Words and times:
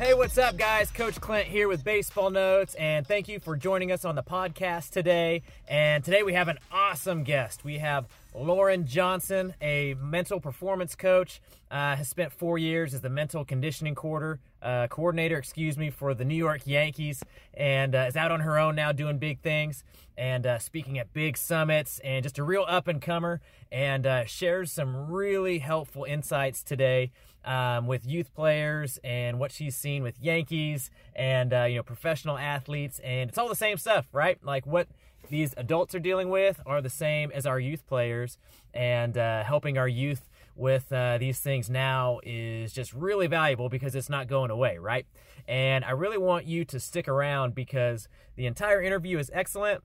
Hey, 0.00 0.14
what's 0.14 0.38
up, 0.38 0.56
guys? 0.56 0.90
Coach 0.90 1.20
Clint 1.20 1.46
here 1.46 1.68
with 1.68 1.84
Baseball 1.84 2.30
Notes, 2.30 2.74
and 2.76 3.06
thank 3.06 3.28
you 3.28 3.38
for 3.38 3.54
joining 3.54 3.92
us 3.92 4.06
on 4.06 4.14
the 4.14 4.22
podcast 4.22 4.92
today. 4.92 5.42
And 5.68 6.02
today 6.02 6.22
we 6.22 6.32
have 6.32 6.48
an 6.48 6.58
awesome 6.72 7.22
guest. 7.22 7.64
We 7.64 7.76
have 7.80 8.06
Lauren 8.34 8.86
Johnson, 8.86 9.52
a 9.60 9.92
mental 10.00 10.40
performance 10.40 10.94
coach, 10.94 11.42
uh, 11.70 11.96
has 11.96 12.08
spent 12.08 12.32
four 12.32 12.56
years 12.56 12.94
as 12.94 13.02
the 13.02 13.10
mental 13.10 13.44
conditioning 13.44 13.94
quarter, 13.94 14.40
uh, 14.62 14.86
coordinator, 14.86 15.36
excuse 15.36 15.76
me, 15.76 15.90
for 15.90 16.14
the 16.14 16.24
New 16.24 16.34
York 16.34 16.62
Yankees, 16.64 17.22
and 17.52 17.94
uh, 17.94 18.06
is 18.08 18.16
out 18.16 18.32
on 18.32 18.40
her 18.40 18.58
own 18.58 18.74
now 18.74 18.92
doing 18.92 19.18
big 19.18 19.40
things 19.40 19.84
and 20.16 20.46
uh, 20.46 20.58
speaking 20.58 20.98
at 20.98 21.12
big 21.12 21.36
summits, 21.36 21.98
and 22.00 22.22
just 22.22 22.38
a 22.38 22.42
real 22.42 22.64
up 22.68 22.88
and 22.88 23.00
comer, 23.02 23.40
and 23.70 24.06
uh, 24.06 24.24
shares 24.24 24.72
some 24.72 25.10
really 25.10 25.58
helpful 25.58 26.04
insights 26.04 26.62
today 26.62 27.10
um, 27.44 27.86
with 27.86 28.06
youth 28.06 28.34
players 28.34 28.98
and 29.02 29.38
what 29.38 29.52
she's 29.52 29.76
seen 29.76 30.02
with 30.02 30.20
Yankees 30.20 30.90
and 31.14 31.52
uh, 31.52 31.64
you 31.64 31.76
know 31.76 31.82
professional 31.82 32.38
athletes, 32.38 33.00
and 33.00 33.30
it's 33.30 33.38
all 33.38 33.48
the 33.48 33.54
same 33.54 33.76
stuff, 33.76 34.06
right? 34.12 34.38
Like 34.44 34.66
what 34.66 34.88
these 35.28 35.54
adults 35.56 35.94
are 35.94 36.00
dealing 36.00 36.28
with 36.28 36.60
are 36.66 36.80
the 36.80 36.90
same 36.90 37.30
as 37.32 37.46
our 37.46 37.60
youth 37.60 37.86
players, 37.86 38.38
and 38.74 39.16
uh, 39.16 39.44
helping 39.44 39.78
our 39.78 39.88
youth 39.88 40.28
with 40.56 40.92
uh, 40.92 41.16
these 41.18 41.38
things 41.38 41.70
now 41.70 42.20
is 42.22 42.72
just 42.72 42.92
really 42.92 43.26
valuable 43.26 43.68
because 43.68 43.94
it's 43.94 44.10
not 44.10 44.28
going 44.28 44.50
away, 44.50 44.78
right? 44.78 45.06
And 45.48 45.84
I 45.84 45.92
really 45.92 46.18
want 46.18 46.46
you 46.46 46.64
to 46.66 46.78
stick 46.78 47.08
around 47.08 47.54
because 47.54 48.08
the 48.36 48.46
entire 48.46 48.82
interview 48.82 49.18
is 49.18 49.30
excellent, 49.32 49.82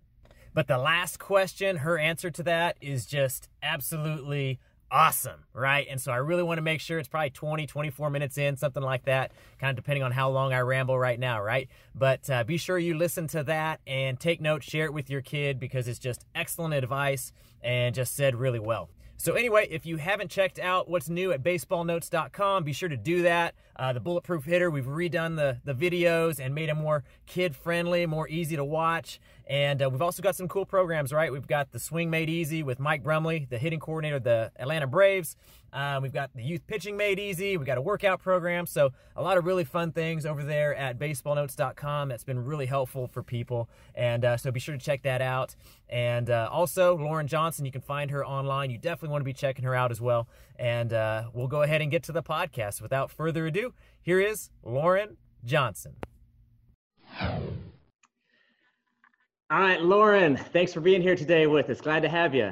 but 0.53 0.67
the 0.67 0.77
last 0.77 1.19
question, 1.19 1.77
her 1.77 1.97
answer 1.97 2.29
to 2.31 2.43
that 2.43 2.77
is 2.81 3.05
just 3.05 3.49
absolutely 3.63 4.59
awesome, 4.95 5.41
right? 5.51 5.87
And 5.89 5.99
so 5.99 6.13
I 6.13 6.17
really 6.17 6.41
want 6.41 6.57
to 6.57 6.61
make 6.61 6.79
sure 6.79 6.97
it's 6.97 7.09
probably 7.09 7.29
20, 7.29 7.67
24 7.67 8.09
minutes 8.09 8.37
in, 8.37 8.55
something 8.55 8.81
like 8.81 9.03
that, 9.03 9.33
kind 9.59 9.69
of 9.69 9.75
depending 9.75 10.03
on 10.03 10.13
how 10.13 10.29
long 10.29 10.53
I 10.53 10.59
ramble 10.59 10.97
right 10.97 11.19
now, 11.19 11.41
right? 11.41 11.67
But 11.93 12.29
uh, 12.29 12.45
be 12.45 12.55
sure 12.55 12.77
you 12.77 12.97
listen 12.97 13.27
to 13.27 13.43
that 13.43 13.81
and 13.85 14.17
take 14.17 14.39
notes, 14.39 14.65
share 14.65 14.85
it 14.85 14.93
with 14.93 15.09
your 15.09 15.19
kid 15.19 15.59
because 15.59 15.89
it's 15.89 15.99
just 15.99 16.25
excellent 16.33 16.73
advice 16.73 17.33
and 17.61 17.93
just 17.93 18.15
said 18.15 18.37
really 18.37 18.59
well. 18.59 18.89
So, 19.17 19.33
anyway, 19.33 19.67
if 19.71 19.85
you 19.85 19.97
haven't 19.97 20.29
checked 20.29 20.59
out 20.59 20.89
what's 20.89 21.09
new 21.09 21.31
at 21.31 21.41
baseballnotes.com, 21.41 22.63
be 22.63 22.73
sure 22.73 22.89
to 22.89 22.97
do 22.97 23.21
that. 23.23 23.55
Uh, 23.77 23.93
the 23.93 23.99
Bulletproof 23.99 24.43
Hitter, 24.43 24.69
we've 24.69 24.85
redone 24.85 25.35
the, 25.35 25.59
the 25.63 25.73
videos 25.73 26.39
and 26.39 26.53
made 26.53 26.69
them 26.69 26.79
more 26.79 27.03
kid 27.25 27.55
friendly, 27.55 28.05
more 28.05 28.27
easy 28.27 28.55
to 28.55 28.65
watch. 28.65 29.19
And 29.47 29.81
uh, 29.81 29.89
we've 29.89 30.01
also 30.01 30.21
got 30.21 30.35
some 30.35 30.47
cool 30.47 30.65
programs, 30.65 31.13
right? 31.13 31.31
We've 31.31 31.47
got 31.47 31.71
the 31.71 31.79
Swing 31.79 32.09
Made 32.09 32.29
Easy 32.29 32.61
with 32.61 32.79
Mike 32.79 33.03
Brumley, 33.03 33.47
the 33.49 33.57
hitting 33.57 33.79
coordinator 33.79 34.17
of 34.17 34.23
the 34.23 34.51
Atlanta 34.57 34.87
Braves. 34.87 35.35
Uh, 35.75 35.99
we've 36.01 36.13
got 36.13 36.33
the 36.33 36.41
Youth 36.41 36.65
Pitching 36.67 36.95
Made 36.95 37.19
Easy. 37.19 37.57
We've 37.57 37.67
got 37.67 37.77
a 37.77 37.81
workout 37.81 38.21
program. 38.21 38.65
So, 38.65 38.91
a 39.15 39.21
lot 39.21 39.37
of 39.37 39.45
really 39.45 39.65
fun 39.65 39.91
things 39.91 40.25
over 40.25 40.41
there 40.41 40.73
at 40.73 40.97
baseballnotes.com 40.97 42.07
that's 42.07 42.23
been 42.23 42.45
really 42.45 42.65
helpful 42.65 43.07
for 43.07 43.21
people. 43.21 43.69
And 43.93 44.23
uh, 44.23 44.37
so, 44.37 44.51
be 44.51 44.61
sure 44.61 44.77
to 44.77 44.83
check 44.83 45.03
that 45.03 45.21
out. 45.21 45.53
And 45.89 46.29
uh, 46.29 46.47
also, 46.49 46.97
Lauren 46.97 47.27
Johnson, 47.27 47.65
you 47.65 47.73
can 47.73 47.81
find 47.81 48.09
her 48.11 48.25
online. 48.25 48.71
You 48.71 48.77
definitely 48.77 49.09
want 49.09 49.21
to 49.21 49.25
be 49.25 49.33
checking 49.33 49.65
her 49.65 49.75
out 49.75 49.91
as 49.91 49.99
well. 49.99 50.29
And 50.57 50.93
uh, 50.93 51.23
we'll 51.33 51.47
go 51.47 51.61
ahead 51.61 51.81
and 51.81 51.91
get 51.91 52.03
to 52.03 52.13
the 52.13 52.23
podcast. 52.23 52.81
Without 52.81 53.11
further 53.11 53.45
ado, 53.45 53.73
here 54.01 54.21
is 54.21 54.51
Lauren 54.63 55.17
Johnson. 55.43 55.95
All 59.51 59.59
right, 59.59 59.81
Lauren, 59.81 60.37
thanks 60.37 60.73
for 60.73 60.79
being 60.79 61.01
here 61.01 61.15
today 61.15 61.47
with 61.47 61.69
us. 61.69 61.81
Glad 61.81 62.01
to 62.03 62.09
have 62.09 62.33
you. 62.33 62.51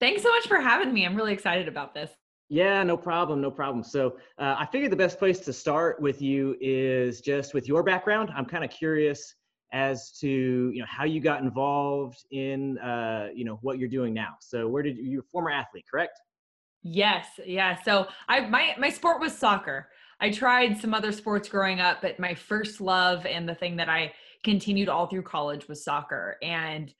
Thanks 0.00 0.22
so 0.22 0.30
much 0.30 0.46
for 0.48 0.60
having 0.60 0.92
me. 0.92 1.06
I'm 1.06 1.16
really 1.16 1.32
excited 1.32 1.68
about 1.68 1.94
this. 1.94 2.10
Yeah, 2.48 2.82
no 2.84 2.96
problem, 2.96 3.40
no 3.40 3.50
problem. 3.50 3.82
So 3.82 4.18
uh, 4.38 4.56
I 4.58 4.66
figured 4.66 4.92
the 4.92 4.96
best 4.96 5.18
place 5.18 5.40
to 5.40 5.52
start 5.52 6.00
with 6.00 6.22
you 6.22 6.56
is 6.60 7.20
just 7.20 7.54
with 7.54 7.66
your 7.66 7.82
background. 7.82 8.30
I'm 8.36 8.44
kind 8.44 8.64
of 8.64 8.70
curious 8.70 9.34
as 9.72 10.12
to 10.12 10.28
you 10.28 10.78
know 10.78 10.86
how 10.88 11.04
you 11.04 11.20
got 11.20 11.42
involved 11.42 12.24
in 12.30 12.78
uh, 12.78 13.28
you 13.34 13.44
know 13.44 13.58
what 13.62 13.78
you're 13.78 13.88
doing 13.88 14.14
now. 14.14 14.36
So 14.40 14.68
where 14.68 14.82
did 14.82 14.96
you, 14.96 15.04
you're 15.04 15.20
a 15.22 15.32
former 15.32 15.50
athlete, 15.50 15.84
correct? 15.90 16.20
Yes, 16.82 17.26
yeah. 17.44 17.82
So 17.82 18.06
I 18.28 18.40
my 18.40 18.76
my 18.78 18.90
sport 18.90 19.20
was 19.20 19.36
soccer. 19.36 19.88
I 20.20 20.30
tried 20.30 20.80
some 20.80 20.94
other 20.94 21.12
sports 21.12 21.48
growing 21.48 21.80
up, 21.80 22.00
but 22.00 22.20
my 22.20 22.34
first 22.34 22.80
love 22.80 23.26
and 23.26 23.48
the 23.48 23.54
thing 23.54 23.76
that 23.76 23.88
I 23.88 24.12
continued 24.44 24.88
all 24.88 25.08
through 25.08 25.22
college 25.22 25.68
was 25.68 25.84
soccer. 25.84 26.38
And 26.42 26.94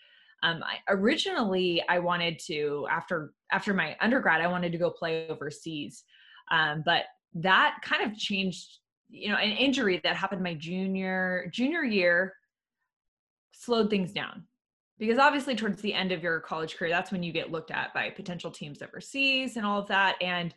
um, 0.46 0.62
I, 0.62 0.78
originally, 0.88 1.82
I 1.88 1.98
wanted 1.98 2.38
to 2.46 2.86
after 2.90 3.32
after 3.50 3.74
my 3.74 3.96
undergrad, 4.00 4.40
I 4.40 4.46
wanted 4.46 4.72
to 4.72 4.78
go 4.78 4.90
play 4.90 5.26
overseas, 5.28 6.04
um, 6.50 6.82
but 6.84 7.04
that 7.34 7.78
kind 7.82 8.10
of 8.10 8.16
changed. 8.16 8.78
You 9.08 9.28
know, 9.28 9.36
an 9.36 9.52
injury 9.52 10.00
that 10.02 10.16
happened 10.16 10.42
my 10.42 10.54
junior 10.54 11.48
junior 11.52 11.84
year 11.84 12.34
slowed 13.52 13.88
things 13.88 14.12
down 14.12 14.44
because 14.98 15.18
obviously 15.18 15.54
towards 15.54 15.80
the 15.80 15.94
end 15.94 16.10
of 16.10 16.24
your 16.24 16.40
college 16.40 16.76
career 16.76 16.90
that's 16.90 17.12
when 17.12 17.22
you 17.22 17.32
get 17.32 17.52
looked 17.52 17.70
at 17.70 17.94
by 17.94 18.10
potential 18.10 18.50
teams 18.50 18.82
overseas 18.82 19.56
and 19.56 19.64
all 19.64 19.78
of 19.78 19.86
that 19.86 20.16
and 20.20 20.54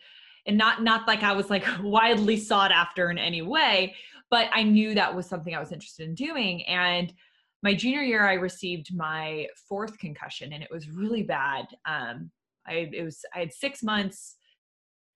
and 0.47 0.57
not 0.57 0.81
not 0.81 1.07
like 1.07 1.21
I 1.21 1.33
was 1.33 1.51
like 1.51 1.63
widely 1.83 2.37
sought 2.37 2.71
after 2.71 3.11
in 3.11 3.17
any 3.17 3.43
way, 3.43 3.95
but 4.31 4.49
I 4.51 4.63
knew 4.63 4.95
that 4.95 5.15
was 5.15 5.27
something 5.27 5.53
I 5.53 5.59
was 5.59 5.71
interested 5.71 6.07
in 6.07 6.15
doing. 6.15 6.65
And 6.65 7.13
my 7.61 7.73
junior 7.73 8.01
year, 8.01 8.25
I 8.25 8.33
received 8.33 8.95
my 8.95 9.47
fourth 9.67 9.97
concussion, 9.99 10.53
and 10.53 10.63
it 10.63 10.69
was 10.71 10.89
really 10.89 11.23
bad. 11.23 11.65
Um, 11.85 12.31
I 12.67 12.89
it 12.93 13.03
was 13.03 13.19
I 13.35 13.39
had 13.39 13.53
six 13.53 13.83
months, 13.83 14.35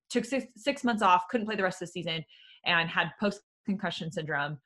took 0.09 0.25
six 0.25 0.45
six 0.57 0.83
months 0.83 1.01
off, 1.01 1.23
couldn't 1.29 1.47
play 1.47 1.55
the 1.55 1.63
rest 1.63 1.81
of 1.81 1.87
the 1.87 1.91
season, 1.91 2.23
and 2.65 2.89
had 2.89 3.11
post 3.19 3.41
concussion 3.65 4.11
syndrome. 4.11 4.59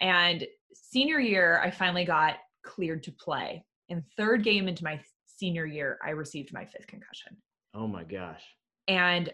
And 0.00 0.46
senior 0.74 1.20
year, 1.20 1.60
I 1.62 1.70
finally 1.70 2.04
got 2.04 2.36
cleared 2.64 3.02
to 3.04 3.12
play. 3.12 3.64
And 3.88 4.02
third 4.16 4.42
game 4.42 4.68
into 4.68 4.84
my 4.84 5.00
senior 5.26 5.66
year, 5.66 5.98
I 6.04 6.10
received 6.10 6.52
my 6.52 6.64
fifth 6.64 6.86
concussion. 6.86 7.36
Oh 7.74 7.86
my 7.86 8.04
gosh. 8.04 8.42
And 8.88 9.30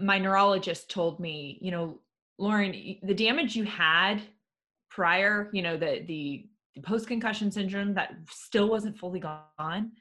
my 0.00 0.18
neurologist 0.18 0.90
told 0.90 1.20
me, 1.20 1.58
you 1.60 1.70
know, 1.70 2.00
Lauren, 2.38 2.72
the 3.02 3.14
damage 3.14 3.56
you 3.56 3.64
had 3.64 4.22
prior, 4.90 5.50
you 5.52 5.62
know, 5.62 5.76
the 5.76 6.04
the, 6.06 6.06
the 6.06 6.46
post 6.82 7.08
concussion 7.08 7.50
syndrome 7.50 7.94
that 7.94 8.12
still 8.30 8.68
wasn't 8.68 8.98
fully 8.98 9.20
gone. 9.20 9.92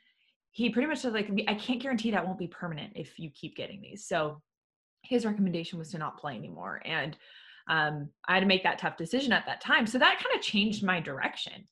He 0.51 0.69
pretty 0.69 0.87
much 0.87 0.99
said 0.99 1.13
like, 1.13 1.29
I 1.47 1.53
can't 1.55 1.81
guarantee 1.81 2.11
that 2.11 2.25
won't 2.25 2.39
be 2.39 2.47
permanent 2.47 2.93
if 2.95 3.19
you 3.19 3.29
keep 3.29 3.55
getting 3.55 3.81
these. 3.81 4.07
So 4.07 4.41
his 5.03 5.25
recommendation 5.25 5.79
was 5.79 5.91
to 5.91 5.97
not 5.97 6.17
play 6.17 6.35
anymore, 6.35 6.81
and 6.85 7.17
um, 7.69 8.09
I 8.27 8.33
had 8.33 8.39
to 8.41 8.45
make 8.47 8.63
that 8.63 8.79
tough 8.79 8.97
decision 8.97 9.31
at 9.31 9.45
that 9.45 9.61
time. 9.61 9.85
So 9.85 9.99
that 9.99 10.17
kind 10.23 10.35
of 10.35 10.41
changed 10.41 10.83
my 10.83 10.99
direction. 10.99 11.67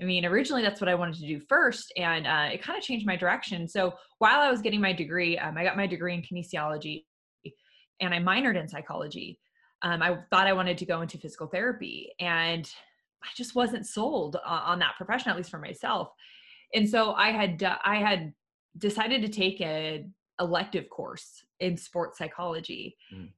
I 0.00 0.04
mean, 0.04 0.24
originally 0.24 0.62
that's 0.62 0.80
what 0.80 0.88
I 0.88 0.94
wanted 0.94 1.16
to 1.16 1.26
do 1.26 1.38
first, 1.38 1.92
and 1.96 2.26
uh, 2.26 2.48
it 2.52 2.62
kind 2.62 2.76
of 2.78 2.84
changed 2.84 3.06
my 3.06 3.16
direction. 3.16 3.68
So 3.68 3.94
while 4.18 4.40
I 4.40 4.50
was 4.50 4.60
getting 4.60 4.80
my 4.80 4.92
degree, 4.92 5.38
um, 5.38 5.56
I 5.56 5.64
got 5.64 5.76
my 5.76 5.86
degree 5.86 6.14
in 6.14 6.22
kinesiology 6.22 7.04
and 8.00 8.12
I 8.12 8.18
minored 8.18 8.58
in 8.60 8.68
psychology. 8.68 9.38
Um, 9.82 10.02
I 10.02 10.16
thought 10.30 10.46
I 10.46 10.52
wanted 10.52 10.78
to 10.78 10.86
go 10.86 11.02
into 11.02 11.18
physical 11.18 11.46
therapy, 11.46 12.10
and 12.18 12.68
I 13.24 13.28
just 13.36 13.54
wasn't 13.54 13.86
sold 13.86 14.36
on 14.46 14.78
that 14.80 14.96
profession, 14.96 15.30
at 15.30 15.36
least 15.36 15.50
for 15.50 15.58
myself. 15.58 16.10
And 16.74 16.88
so 16.88 17.12
I 17.12 17.30
had 17.30 17.62
I 17.84 17.96
had 17.96 18.34
decided 18.78 19.22
to 19.22 19.28
take 19.28 19.60
a 19.60 20.06
elective 20.40 20.88
course 20.90 21.44
in 21.60 21.76
sports 21.76 22.18
psychology. 22.18 22.96
Mm. 23.14 23.30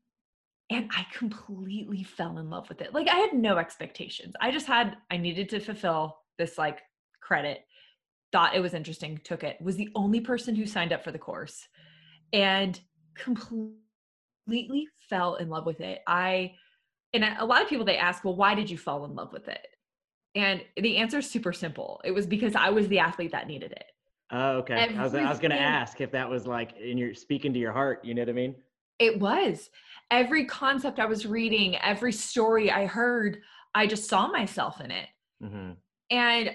And 0.69 0.91
I 0.91 1.06
completely 1.12 2.02
fell 2.02 2.38
in 2.38 2.50
love 2.50 2.69
with 2.69 2.80
it. 2.80 2.92
Like 2.92 3.08
I 3.08 3.16
had 3.16 3.34
no 3.34 3.58
expectations. 3.58 4.34
I 4.41 4.50
just 4.50 4.66
had 4.66 4.97
I 5.10 5.16
needed 5.16 5.48
to 5.50 5.60
fulfill 5.60 6.18
this 6.38 6.58
like 6.58 6.80
credit. 7.20 7.60
Thought 8.32 8.56
it 8.56 8.60
was 8.60 8.74
interesting, 8.74 9.20
took 9.22 9.44
it. 9.44 9.60
Was 9.60 9.76
the 9.76 9.91
only 9.94 10.21
person 10.21 10.56
who 10.56 10.66
signed 10.66 10.92
up 10.92 11.04
for 11.04 11.12
the 11.12 11.18
course. 11.18 11.68
And 12.33 12.80
completely 13.15 14.88
fell 15.09 15.36
in 15.36 15.48
love 15.48 15.66
with 15.66 15.80
it. 15.80 16.00
I 16.06 16.54
and 17.12 17.24
a 17.38 17.47
lot 17.47 17.62
of 17.62 17.68
people 17.68 17.84
they 17.84 17.98
ask, 17.98 18.24
"Well, 18.24 18.36
why 18.36 18.54
did 18.54 18.68
you 18.68 18.77
fall 18.77 19.04
in 19.04 19.15
love 19.15 19.33
with 19.33 19.48
it?" 19.48 19.66
And 20.36 20.62
the 20.77 20.98
answer 20.98 21.18
is 21.18 21.30
super 21.30 21.53
simple. 21.53 22.00
It 22.04 22.12
was 22.12 22.27
because 22.27 22.54
I 22.54 22.68
was 22.68 22.86
the 22.88 22.98
athlete 22.98 23.33
that 23.33 23.48
needed 23.48 23.72
it. 23.72 23.86
Oh, 24.30 24.59
okay. 24.59 24.74
I 24.74 25.03
was 25.03 25.15
I 25.15 25.28
was 25.28 25.38
going 25.38 25.50
to 25.50 25.60
ask 25.60 26.00
if 26.00 26.10
that 26.12 26.28
was 26.28 26.47
like 26.47 26.77
in 26.77 26.98
your 26.98 27.15
speaking 27.15 27.53
to 27.54 27.59
your 27.59 27.72
heart, 27.72 28.04
you 28.04 28.12
know 28.12 28.22
what 28.22 28.28
I 28.28 28.33
mean? 28.33 28.54
It 28.98 29.18
was. 29.18 29.71
Every 30.10 30.44
concept 30.44 31.00
I 31.00 31.06
was 31.06 31.27
reading, 31.27 31.77
every 31.77 32.12
story 32.12 32.71
I 32.71 32.86
heard, 32.86 33.38
I 33.74 33.86
just 33.86 34.09
saw 34.09 34.28
myself 34.28 34.80
in 34.80 34.91
it. 34.91 35.09
Mm-hmm. 35.42 35.71
And 36.10 36.50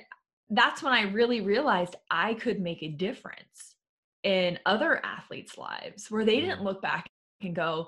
that's 0.52 0.84
when 0.84 0.94
I 0.94 1.04
really 1.04 1.42
realized 1.42 1.96
I 2.12 2.36
could 2.36 2.60
make 2.60 2.84
a 2.84 2.90
difference 2.90 3.76
in 4.24 4.60
other 4.66 5.04
athletes' 5.04 5.58
lives 5.58 6.12
where 6.12 6.24
they 6.24 6.40
didn't 6.40 6.58
mm-hmm. 6.58 6.68
look 6.68 6.82
back 6.82 7.10
and 7.42 7.56
go, 7.56 7.88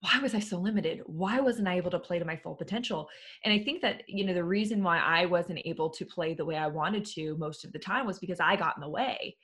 why 0.00 0.18
was 0.22 0.34
I 0.34 0.38
so 0.40 0.56
limited? 0.58 1.02
Why 1.06 1.40
wasn't 1.40 1.68
I 1.68 1.76
able 1.76 1.90
to 1.90 1.98
play 1.98 2.18
to 2.18 2.24
my 2.24 2.36
full 2.36 2.54
potential? 2.54 3.08
And 3.44 3.52
I 3.52 3.62
think 3.62 3.82
that, 3.82 4.02
you 4.08 4.24
know, 4.24 4.32
the 4.34 4.44
reason 4.44 4.82
why 4.82 4.98
I 4.98 5.26
wasn't 5.26 5.60
able 5.64 5.90
to 5.90 6.06
play 6.06 6.34
the 6.34 6.44
way 6.44 6.56
I 6.56 6.68
wanted 6.68 7.04
to 7.06 7.36
most 7.36 7.64
of 7.64 7.72
the 7.72 7.78
time 7.78 8.06
was 8.06 8.18
because 8.18 8.40
I 8.40 8.56
got 8.56 8.76
in 8.76 8.80
the 8.80 8.88
way. 8.88 9.36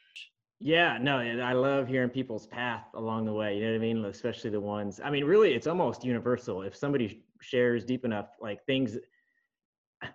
Yeah, 0.58 0.97
no, 0.99 1.19
I 1.19 1.53
love 1.53 1.87
hearing 1.87 2.08
people's 2.08 2.47
path 2.47 2.87
along 2.94 3.26
the 3.26 3.32
way. 3.32 3.56
You 3.56 3.64
know 3.64 3.70
what 3.73 3.76
I 3.76 3.79
mean? 3.81 4.05
Especially 4.06 4.49
the 4.49 4.61
ones, 4.61 5.00
I 5.05 5.11
mean, 5.11 5.25
really, 5.25 5.53
it's 5.53 5.67
almost 5.67 6.03
universal. 6.05 6.62
If 6.62 6.75
somebody 6.75 7.25
shares 7.43 7.85
deep 7.85 8.05
enough, 8.06 8.31
like 8.41 8.64
things. 8.64 8.97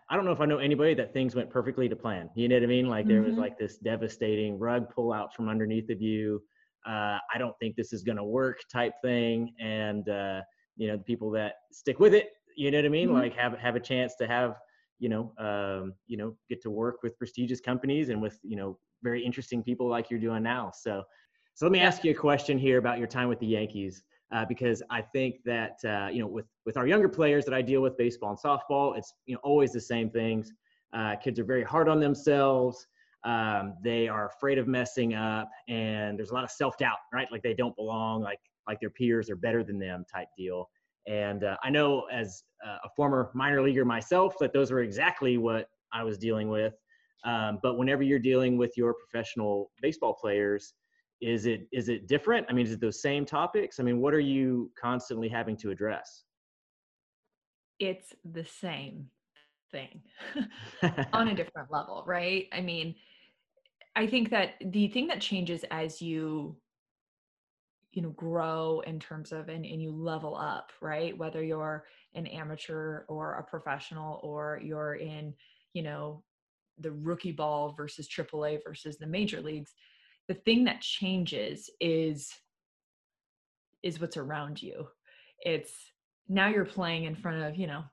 I 0.10 0.16
don't 0.16 0.26
know 0.26 0.32
if 0.32 0.40
I 0.40 0.46
know 0.46 0.60
anybody 0.60 0.94
that 0.96 1.12
things 1.12 1.36
went 1.36 1.50
perfectly 1.50 1.90
to 1.90 1.96
plan. 1.96 2.30
You 2.36 2.48
know 2.48 2.56
what 2.56 2.64
I 2.64 2.68
mean? 2.68 2.88
Like 2.88 3.08
there 3.08 3.22
was 3.24 3.34
Mhm. 3.34 3.40
like 3.40 3.58
this 3.58 3.78
devastating 3.78 4.60
rug 4.60 4.90
pull 4.90 5.12
out 5.12 5.34
from 5.34 5.50
underneath 5.50 5.90
of 5.90 6.02
you. 6.02 6.44
Uh, 6.88 7.18
I 7.33 7.38
don't 7.38 7.56
think 7.60 7.75
this 7.75 7.94
is 7.94 8.04
going 8.04 8.18
to 8.18 8.24
work 8.24 8.60
type 8.72 8.94
thing. 9.04 9.54
And 9.60 10.07
uh, 10.10 10.42
you 10.75 10.88
know, 10.88 10.98
the 10.98 11.04
people 11.04 11.30
that 11.31 11.54
stick 11.72 12.00
with 12.00 12.13
it, 12.13 12.30
you 12.57 12.72
know 12.72 12.78
what 12.80 12.86
I 12.86 12.89
mean? 12.89 13.10
Mhm. 13.10 13.13
Like 13.13 13.36
have 13.36 13.57
have 13.57 13.75
a 13.75 13.80
chance 13.80 14.16
to 14.18 14.28
have 14.28 14.56
you 15.00 15.10
know 15.10 15.33
um, 15.38 15.94
you 16.07 16.18
know 16.18 16.36
get 16.50 16.62
to 16.63 16.69
work 16.69 16.98
with 17.04 17.18
prestigious 17.18 17.60
companies 17.60 18.10
and 18.10 18.22
with 18.22 18.39
you 18.44 18.56
know 18.56 18.78
very 19.04 19.24
interesting 19.25 19.63
people 19.63 19.88
like 19.88 20.10
you're 20.10 20.19
doing 20.19 20.44
now. 20.44 20.72
So 20.75 21.04
so 21.54 21.66
let 21.66 21.72
me 21.72 21.80
ask 21.80 22.04
you 22.04 22.12
a 22.12 22.16
question 22.16 22.57
here 22.57 22.78
about 22.78 22.98
your 22.98 23.07
time 23.07 23.28
with 23.30 23.39
the 23.39 23.48
Yankees. 23.48 24.04
Uh, 24.33 24.45
because 24.45 24.81
I 24.89 25.01
think 25.01 25.36
that 25.44 25.75
uh, 25.83 26.07
you 26.10 26.22
know, 26.22 26.28
with 26.28 26.45
with 26.66 26.78
our 26.78 26.88
younger 26.88 27.10
players 27.10 27.44
that 27.45 27.54
I 27.54 27.62
deal 27.62 27.81
with, 27.81 27.98
baseball 27.98 28.30
and 28.30 28.39
softball, 28.39 28.98
it's 28.98 29.13
you 29.25 29.36
know 29.36 29.42
always 29.44 29.74
the 29.74 29.81
same 29.81 30.10
things. 30.10 30.51
Uh, 30.94 31.16
kids 31.18 31.38
are 31.39 31.44
very 31.44 31.63
hard 31.63 31.89
on 31.89 32.00
themselves. 32.00 32.88
Um, 33.23 33.75
they 33.83 34.07
are 34.07 34.27
afraid 34.27 34.57
of 34.57 34.68
messing 34.68 35.13
up, 35.13 35.50
and 35.68 36.18
there's 36.18 36.31
a 36.31 36.33
lot 36.33 36.44
of 36.44 36.51
self 36.51 36.77
doubt, 36.77 36.97
right? 37.13 37.27
Like 37.31 37.44
they 37.44 37.53
don't 37.53 37.75
belong, 37.75 38.21
like 38.21 38.39
like 38.68 38.79
their 38.79 38.89
peers 38.89 39.29
are 39.29 39.35
better 39.35 39.63
than 39.63 39.79
them, 39.79 40.06
type 40.12 40.27
deal. 40.38 40.69
And 41.07 41.44
uh, 41.44 41.57
I 41.63 41.69
know 41.69 42.03
as 42.12 42.44
uh, 42.65 42.77
a 42.83 42.89
former 42.95 43.31
minor 43.33 43.62
leaguer 43.62 43.85
myself 43.85 44.35
that 44.39 44.53
those 44.53 44.71
were 44.71 44.81
exactly 44.81 45.38
what 45.38 45.68
I 45.94 46.03
was 46.03 46.18
dealing 46.18 46.50
with. 46.50 46.73
Um, 47.23 47.59
but 47.62 47.77
whenever 47.77 48.03
you're 48.03 48.19
dealing 48.19 48.57
with 48.57 48.71
your 48.77 48.94
professional 48.94 49.71
baseball 49.81 50.15
players, 50.19 50.73
is 51.21 51.45
it 51.45 51.68
is 51.71 51.89
it 51.89 52.07
different? 52.07 52.47
I 52.50 52.53
mean, 52.53 52.65
is 52.65 52.71
it 52.71 52.81
those 52.81 53.01
same 53.01 53.25
topics? 53.25 53.79
I 53.79 53.83
mean, 53.83 54.00
what 54.00 54.13
are 54.13 54.19
you 54.19 54.71
constantly 54.79 55.29
having 55.29 55.57
to 55.57 55.69
address? 55.71 56.23
it's 57.81 58.13
the 58.31 58.45
same 58.45 59.07
thing 59.71 60.01
on 61.13 61.29
a 61.29 61.35
different 61.35 61.71
level, 61.71 62.03
right? 62.06 62.47
I 62.53 62.62
mean, 62.62 62.94
I 63.96 64.08
think 64.08 64.30
that 64.30 64.54
the 64.66 64.88
thing 64.88 65.08
that 65.08 65.22
changes 65.22 65.66
as 65.70 66.02
you 66.02 66.58
you 67.92 68.02
know 68.02 68.12
grow 68.12 68.82
in 68.82 69.00
terms 69.00 69.32
of 69.34 69.50
and, 69.50 69.66
and 69.66 69.82
you 69.82 69.92
level 69.92 70.36
up 70.36 70.72
right? 70.82 71.18
Whether 71.18 71.44
you're 71.44 71.86
an 72.14 72.26
amateur 72.28 73.04
or 73.08 73.34
a 73.36 73.44
professional 73.44 74.20
or 74.24 74.60
you're 74.64 74.96
in 74.96 75.34
you 75.74 75.84
know 75.84 76.24
the 76.78 76.92
rookie 76.92 77.34
ball 77.34 77.74
versus 77.74 78.08
AAA 78.08 78.60
versus 78.66 78.98
the 78.98 79.08
major 79.08 79.42
leagues 79.42 79.74
the 80.28 80.34
thing 80.36 80.64
that 80.66 80.82
changes 80.82 81.70
is 81.82 82.32
is 83.84 84.00
what's 84.00 84.18
around 84.18 84.62
you. 84.62 84.88
It's 85.44 85.74
now 86.30 86.48
you're 86.48 86.66
playing 86.66 87.06
in 87.06 87.16
front 87.16 87.44
of 87.44 87.58
you 87.58 87.68
know 87.68 87.84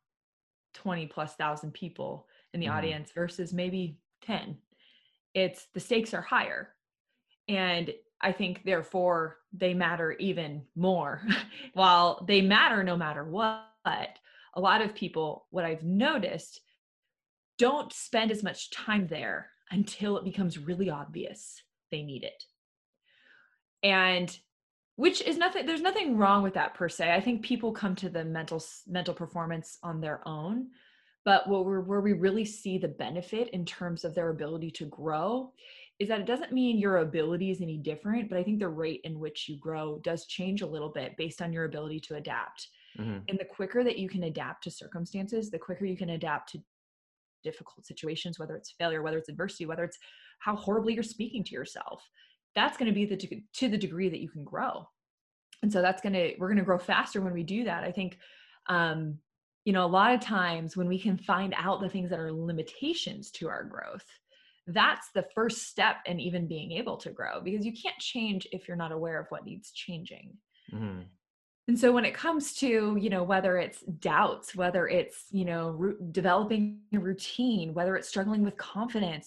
20 0.75 1.07
plus 1.09 1.35
thousand 1.35 1.73
people 1.73 2.29
in 2.55 2.61
the 2.61 2.67
Mhm. 2.67 2.75
audience 2.77 3.11
versus 3.13 3.53
maybe 3.53 3.99
10 4.23 4.63
it's 5.35 5.67
the 5.75 5.81
stakes 5.81 6.15
are 6.15 6.23
higher. 6.23 6.75
And 7.49 7.93
i 8.21 8.33
think 8.33 8.63
therefore 8.65 9.37
they 9.53 9.75
matter 9.75 10.13
even 10.13 10.65
more. 10.77 11.23
While 11.75 12.25
they 12.27 12.41
matter 12.41 12.83
no 12.83 12.97
matter 12.97 13.25
what 13.25 13.65
a 13.87 14.61
lot 14.61 14.83
of 14.83 14.95
people 14.95 15.47
what 15.51 15.65
i've 15.65 15.85
noticed 15.85 16.61
don't 17.59 17.93
spend 17.93 18.31
as 18.31 18.43
much 18.43 18.71
time 18.71 19.07
there 19.09 19.51
until 19.71 20.17
it 20.17 20.25
becomes 20.25 20.59
really 20.59 20.91
obvious 20.91 21.63
they 21.91 22.03
need 22.03 22.25
it. 22.25 22.45
And 23.83 24.37
which 24.97 25.23
is 25.23 25.39
nothing 25.39 25.65
there's 25.65 25.81
nothing 25.81 26.17
wrong 26.17 26.43
with 26.43 26.55
that 26.55 26.75
per 26.75 26.89
se. 26.89 27.13
I 27.13 27.21
think 27.21 27.43
people 27.43 27.73
come 27.73 27.95
to 27.97 28.09
the 28.09 28.25
mental 28.25 28.63
mental 28.87 29.15
performance 29.15 29.79
on 29.83 30.01
their 30.01 30.27
own 30.27 30.69
but 31.29 31.47
what 31.47 31.67
we're, 31.67 31.81
where 31.83 32.01
we 32.01 32.15
really 32.15 32.47
see 32.47 32.79
the 32.79 32.89
benefit 32.89 33.51
in 33.51 33.63
terms 33.67 34.03
of 34.03 34.15
their 34.15 34.31
ability 34.31 34.71
to 34.71 34.87
grow 34.87 35.53
is 35.99 36.09
that 36.09 36.21
it 36.21 36.27
doesn't 36.27 36.53
mean 36.53 36.79
your 36.79 36.99
ability 36.99 37.51
is 37.51 37.61
any 37.61 37.77
different 37.77 38.31
but 38.31 38.39
i 38.39 38.43
think 38.43 38.59
the 38.59 38.69
rate 38.85 39.03
in 39.05 39.19
which 39.19 39.47
you 39.47 39.59
grow 39.59 39.99
does 40.03 40.25
change 40.27 40.63
a 40.63 40.67
little 40.67 40.89
bit 40.89 41.15
based 41.19 41.43
on 41.43 41.53
your 41.53 41.67
ability 41.67 42.01
to 42.01 42.15
adapt 42.15 42.69
Mhm. 42.99 43.25
and 43.29 43.39
the 43.39 43.45
quicker 43.45 43.85
that 43.85 43.99
you 43.99 44.09
can 44.09 44.23
adapt 44.23 44.65
to 44.65 44.71
circumstances 44.71 45.51
the 45.51 45.59
quicker 45.59 45.85
you 45.85 45.99
can 45.99 46.11
adapt 46.11 46.51
to 46.53 46.59
difficult 47.45 47.85
situations 47.85 48.39
whether 48.39 48.57
it's 48.57 48.71
failure 48.71 49.03
whether 49.03 49.19
it's 49.19 49.29
adversity 49.29 49.67
whether 49.67 49.85
it's 49.85 49.99
how 50.39 50.57
horribly 50.57 50.95
you're 50.95 51.03
speaking 51.17 51.45
to 51.45 51.53
yourself 51.53 52.09
that's 52.55 52.79
going 52.79 52.89
to 52.91 52.95
be 53.01 53.05
the 53.05 53.17
deg- 53.23 53.45
to 53.53 53.69
the 53.69 53.77
degree 53.87 54.09
that 54.09 54.21
you 54.25 54.31
can 54.31 54.45
grow 54.45 54.89
and 55.63 55.71
so 55.71 55.83
that's 55.83 56.01
going 56.01 56.15
to 56.15 56.35
we're 56.39 56.49
going 56.49 56.65
to 56.65 56.65
grow 56.65 56.79
faster 56.79 57.21
when 57.21 57.35
we 57.35 57.43
do 57.43 57.65
that 57.65 57.85
i 57.85 57.93
think 57.93 58.19
um 58.69 59.19
you 59.69 59.75
know 59.75 59.85
a 59.85 59.97
lot 60.01 60.15
of 60.15 60.21
times 60.21 60.77
when 60.79 60.89
we 60.89 60.99
can 61.07 61.17
find 61.33 61.53
out 61.65 61.79
the 61.83 61.93
things 61.95 62.09
that 62.11 62.19
are 62.25 62.33
limitations 62.33 63.31
to 63.39 63.45
our 63.55 63.65
growth 63.75 64.07
that's 64.81 65.09
the 65.19 65.27
first 65.35 65.59
step 65.73 65.97
in 66.07 66.17
even 66.29 66.47
being 66.55 66.71
able 66.81 66.97
to 67.05 67.11
grow 67.19 67.35
because 67.47 67.67
you 67.67 67.75
can't 67.83 67.99
change 68.13 68.43
if 68.57 68.61
you're 68.67 68.83
not 68.85 68.93
aware 68.99 69.19
of 69.21 69.27
what 69.33 69.45
needs 69.45 69.71
changing 69.73 70.29
Mhm. 70.73 71.05
and 71.69 71.79
so 71.83 71.93
when 71.93 72.07
it 72.07 72.15
comes 72.15 72.55
to, 72.63 72.97
you 73.05 73.11
know, 73.15 73.23
whether 73.33 73.53
it's 73.65 73.81
doubts, 74.13 74.57
whether 74.61 74.89
it's, 74.89 75.19
you 75.31 75.45
know, 75.45 75.65
ru- 75.83 75.99
developing 76.21 76.81
a 76.95 76.99
routine, 76.99 77.75
whether 77.75 77.95
it's 77.97 78.09
struggling 78.09 78.43
with 78.43 78.57
confidence, 78.57 79.27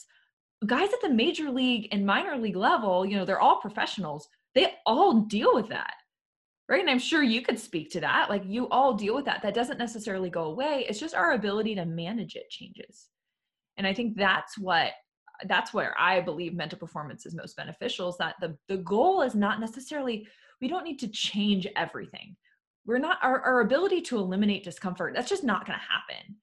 guys 0.66 0.92
at 0.92 1.02
the 1.02 1.10
major 1.24 1.52
league 1.52 1.88
and 1.92 2.04
minor 2.14 2.36
league 2.38 2.56
level, 2.56 3.06
you 3.06 3.16
know, 3.16 3.26
they're 3.26 3.46
all 3.46 3.62
professionals. 3.68 4.28
They 4.56 4.66
all 4.88 5.22
deal 5.38 5.54
with 5.54 5.70
that. 5.70 5.94
Right? 6.70 6.80
And 6.80 6.90
I'm 6.90 7.00
sure 7.00 7.22
you 7.22 7.42
could 7.42 7.60
speak 7.60 7.92
to 7.92 8.00
that. 8.00 8.30
Like 8.30 8.44
you 8.46 8.70
all 8.70 8.94
deal 8.94 9.16
with 9.16 9.26
that. 9.26 9.42
That 9.42 9.54
doesn't 9.54 9.78
necessarily 9.78 10.30
go 10.30 10.46
away. 10.46 10.86
It's 10.88 11.00
just 11.00 11.16
our 11.16 11.34
ability 11.34 11.76
to 11.76 11.86
manage 11.86 12.36
it 12.36 12.50
changes. 12.50 13.08
And 13.78 13.86
I 13.86 13.94
think 13.94 14.16
that's 14.16 14.58
what 14.58 14.92
that's 15.48 15.74
where 15.74 15.96
I 16.00 16.22
believe 16.22 16.54
mental 16.54 16.78
performance 16.78 17.26
is 17.26 17.34
most 17.34 17.58
beneficial 17.58 18.10
is 18.10 18.18
that 18.18 18.36
the 18.40 18.56
the 18.68 18.78
goal 18.78 19.22
is 19.22 19.36
not 19.36 19.60
necessarily 19.60 20.28
we 20.62 20.68
don't 20.68 20.84
need 20.84 21.00
to 21.00 21.08
change 21.08 21.68
everything. 21.76 22.36
We're 22.86 23.00
not 23.00 23.18
our, 23.22 23.42
our 23.42 23.62
ability 23.62 24.02
to 24.04 24.18
eliminate 24.18 24.64
discomfort, 24.64 25.14
that's 25.16 25.30
just 25.30 25.44
not 25.44 25.66
gonna 25.66 25.80
happen. 25.80 26.36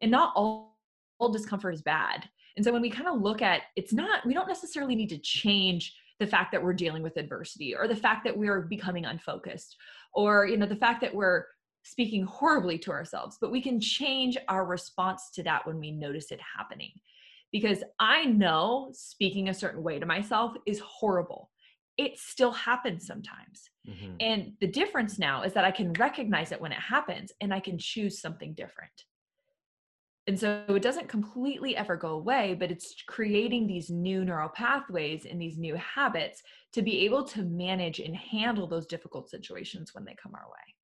And 0.00 0.10
not 0.10 0.32
all, 0.34 0.78
all 1.18 1.30
discomfort 1.30 1.74
is 1.74 1.82
bad. 1.82 2.28
And 2.56 2.64
so 2.64 2.72
when 2.72 2.82
we 2.82 2.90
kind 2.90 3.08
of 3.08 3.20
look 3.20 3.42
at 3.42 3.62
it's 3.76 3.92
not, 3.92 4.24
we 4.24 4.34
don't 4.34 4.48
necessarily 4.48 4.94
need 4.94 5.08
to 5.10 5.18
change 5.18 5.94
the 6.20 6.26
fact 6.26 6.52
that 6.52 6.62
we're 6.62 6.72
dealing 6.72 7.02
with 7.02 7.16
adversity 7.16 7.74
or 7.74 7.88
the 7.88 7.96
fact 7.96 8.24
that 8.24 8.36
we're 8.36 8.62
becoming 8.62 9.04
unfocused 9.04 9.76
or 10.14 10.46
you 10.46 10.56
know 10.56 10.66
the 10.66 10.76
fact 10.76 11.00
that 11.00 11.14
we're 11.14 11.44
speaking 11.84 12.24
horribly 12.24 12.78
to 12.78 12.90
ourselves, 12.90 13.36
but 13.40 13.52
we 13.52 13.60
can 13.60 13.78
change 13.78 14.38
our 14.48 14.64
response 14.64 15.30
to 15.34 15.42
that 15.42 15.66
when 15.66 15.78
we 15.78 15.90
notice 15.90 16.30
it 16.30 16.40
happening. 16.56 16.90
Because 17.52 17.84
I 18.00 18.24
know 18.24 18.88
speaking 18.92 19.48
a 19.48 19.54
certain 19.54 19.82
way 19.82 19.98
to 19.98 20.06
myself 20.06 20.54
is 20.66 20.80
horrible. 20.80 21.50
It 21.98 22.18
still 22.18 22.52
happens 22.52 23.06
sometimes. 23.06 23.70
Mhm. 23.86 24.16
And 24.18 24.56
the 24.60 24.66
difference 24.66 25.18
now 25.18 25.42
is 25.42 25.52
that 25.52 25.64
I 25.64 25.70
can 25.70 25.92
recognize 25.92 26.52
it 26.52 26.60
when 26.60 26.72
it 26.72 26.80
happens 26.80 27.32
and 27.40 27.52
I 27.52 27.60
can 27.60 27.78
choose 27.78 28.20
something 28.20 28.54
different. 28.54 29.04
And 30.26 30.40
so 30.40 30.64
it 30.68 30.82
doesn't 30.82 31.08
completely 31.08 31.76
ever 31.76 31.96
go 31.96 32.08
away, 32.12 32.54
but 32.54 32.70
it's 32.70 33.02
creating 33.06 33.66
these 33.66 33.90
new 33.90 34.24
neural 34.24 34.48
pathways 34.48 35.26
and 35.26 35.40
these 35.40 35.58
new 35.58 35.74
habits 35.76 36.42
to 36.72 36.82
be 36.82 37.00
able 37.04 37.24
to 37.24 37.42
manage 37.42 38.00
and 38.00 38.16
handle 38.16 38.66
those 38.66 38.86
difficult 38.86 39.28
situations 39.28 39.94
when 39.94 40.04
they 40.04 40.14
come 40.14 40.34
our 40.34 40.48
way. 40.50 40.74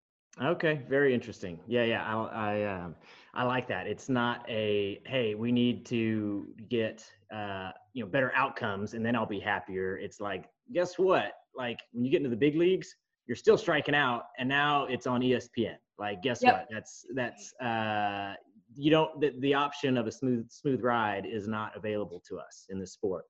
Okay, 0.41 0.83
very 0.89 1.13
interesting. 1.13 1.61
Yeah, 1.67 1.85
yeah, 1.85 2.05
I, 2.05 2.55
I, 2.55 2.65
um, 2.85 2.97
I 3.35 3.43
like 3.43 3.67
that. 3.69 3.87
It's 3.87 4.09
not 4.09 4.49
a 4.49 5.03
hey, 5.05 5.35
we 5.35 5.51
need 5.53 5.85
to 5.87 6.55
get 6.69 7.05
uh, 7.35 7.73
you 7.93 8.05
know 8.05 8.11
better 8.11 8.33
outcomes, 8.35 8.95
and 8.95 9.05
then 9.05 9.17
I'll 9.17 9.27
be 9.27 9.41
happier. 9.41 9.99
It's 9.99 10.21
like, 10.21 10.47
guess 10.73 10.99
what? 10.99 11.33
Like 11.55 11.81
when 11.93 12.05
you 12.05 12.11
get 12.11 12.19
into 12.19 12.31
the 12.31 12.37
big 12.37 12.55
leagues, 12.55 12.95
you're 13.27 13.37
still 13.37 13.59
striking 13.59 13.95
out, 13.95 14.27
and 14.39 14.49
now 14.49 14.85
it's 14.87 15.07
on 15.07 15.21
ESPN. 15.21 15.77
Like, 15.99 16.23
guess 16.23 16.43
Yep. 16.43 16.55
what? 16.55 16.69
That's 16.71 17.05
that's 17.15 17.53
uh, 17.61 18.35
you 18.81 18.91
don't 18.91 19.21
the, 19.21 19.33
the 19.41 19.55
option 19.55 19.97
of 19.97 20.07
a 20.07 20.13
smooth 20.13 20.51
smooth 20.51 20.83
ride 20.83 21.27
is 21.27 21.47
not 21.49 21.77
available 21.77 22.21
to 22.29 22.39
us 22.39 22.67
in 22.71 22.79
this 22.79 22.93
sport. 22.93 23.25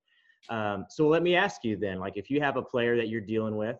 Um, 0.49 0.87
so 0.89 1.07
let 1.09 1.23
me 1.23 1.37
ask 1.37 1.65
you 1.65 1.77
then, 1.77 1.99
like, 1.99 2.17
if 2.17 2.31
you 2.31 2.41
have 2.41 2.57
a 2.57 2.63
player 2.63 2.97
that 2.97 3.09
you're 3.09 3.21
dealing 3.21 3.57
with 3.57 3.77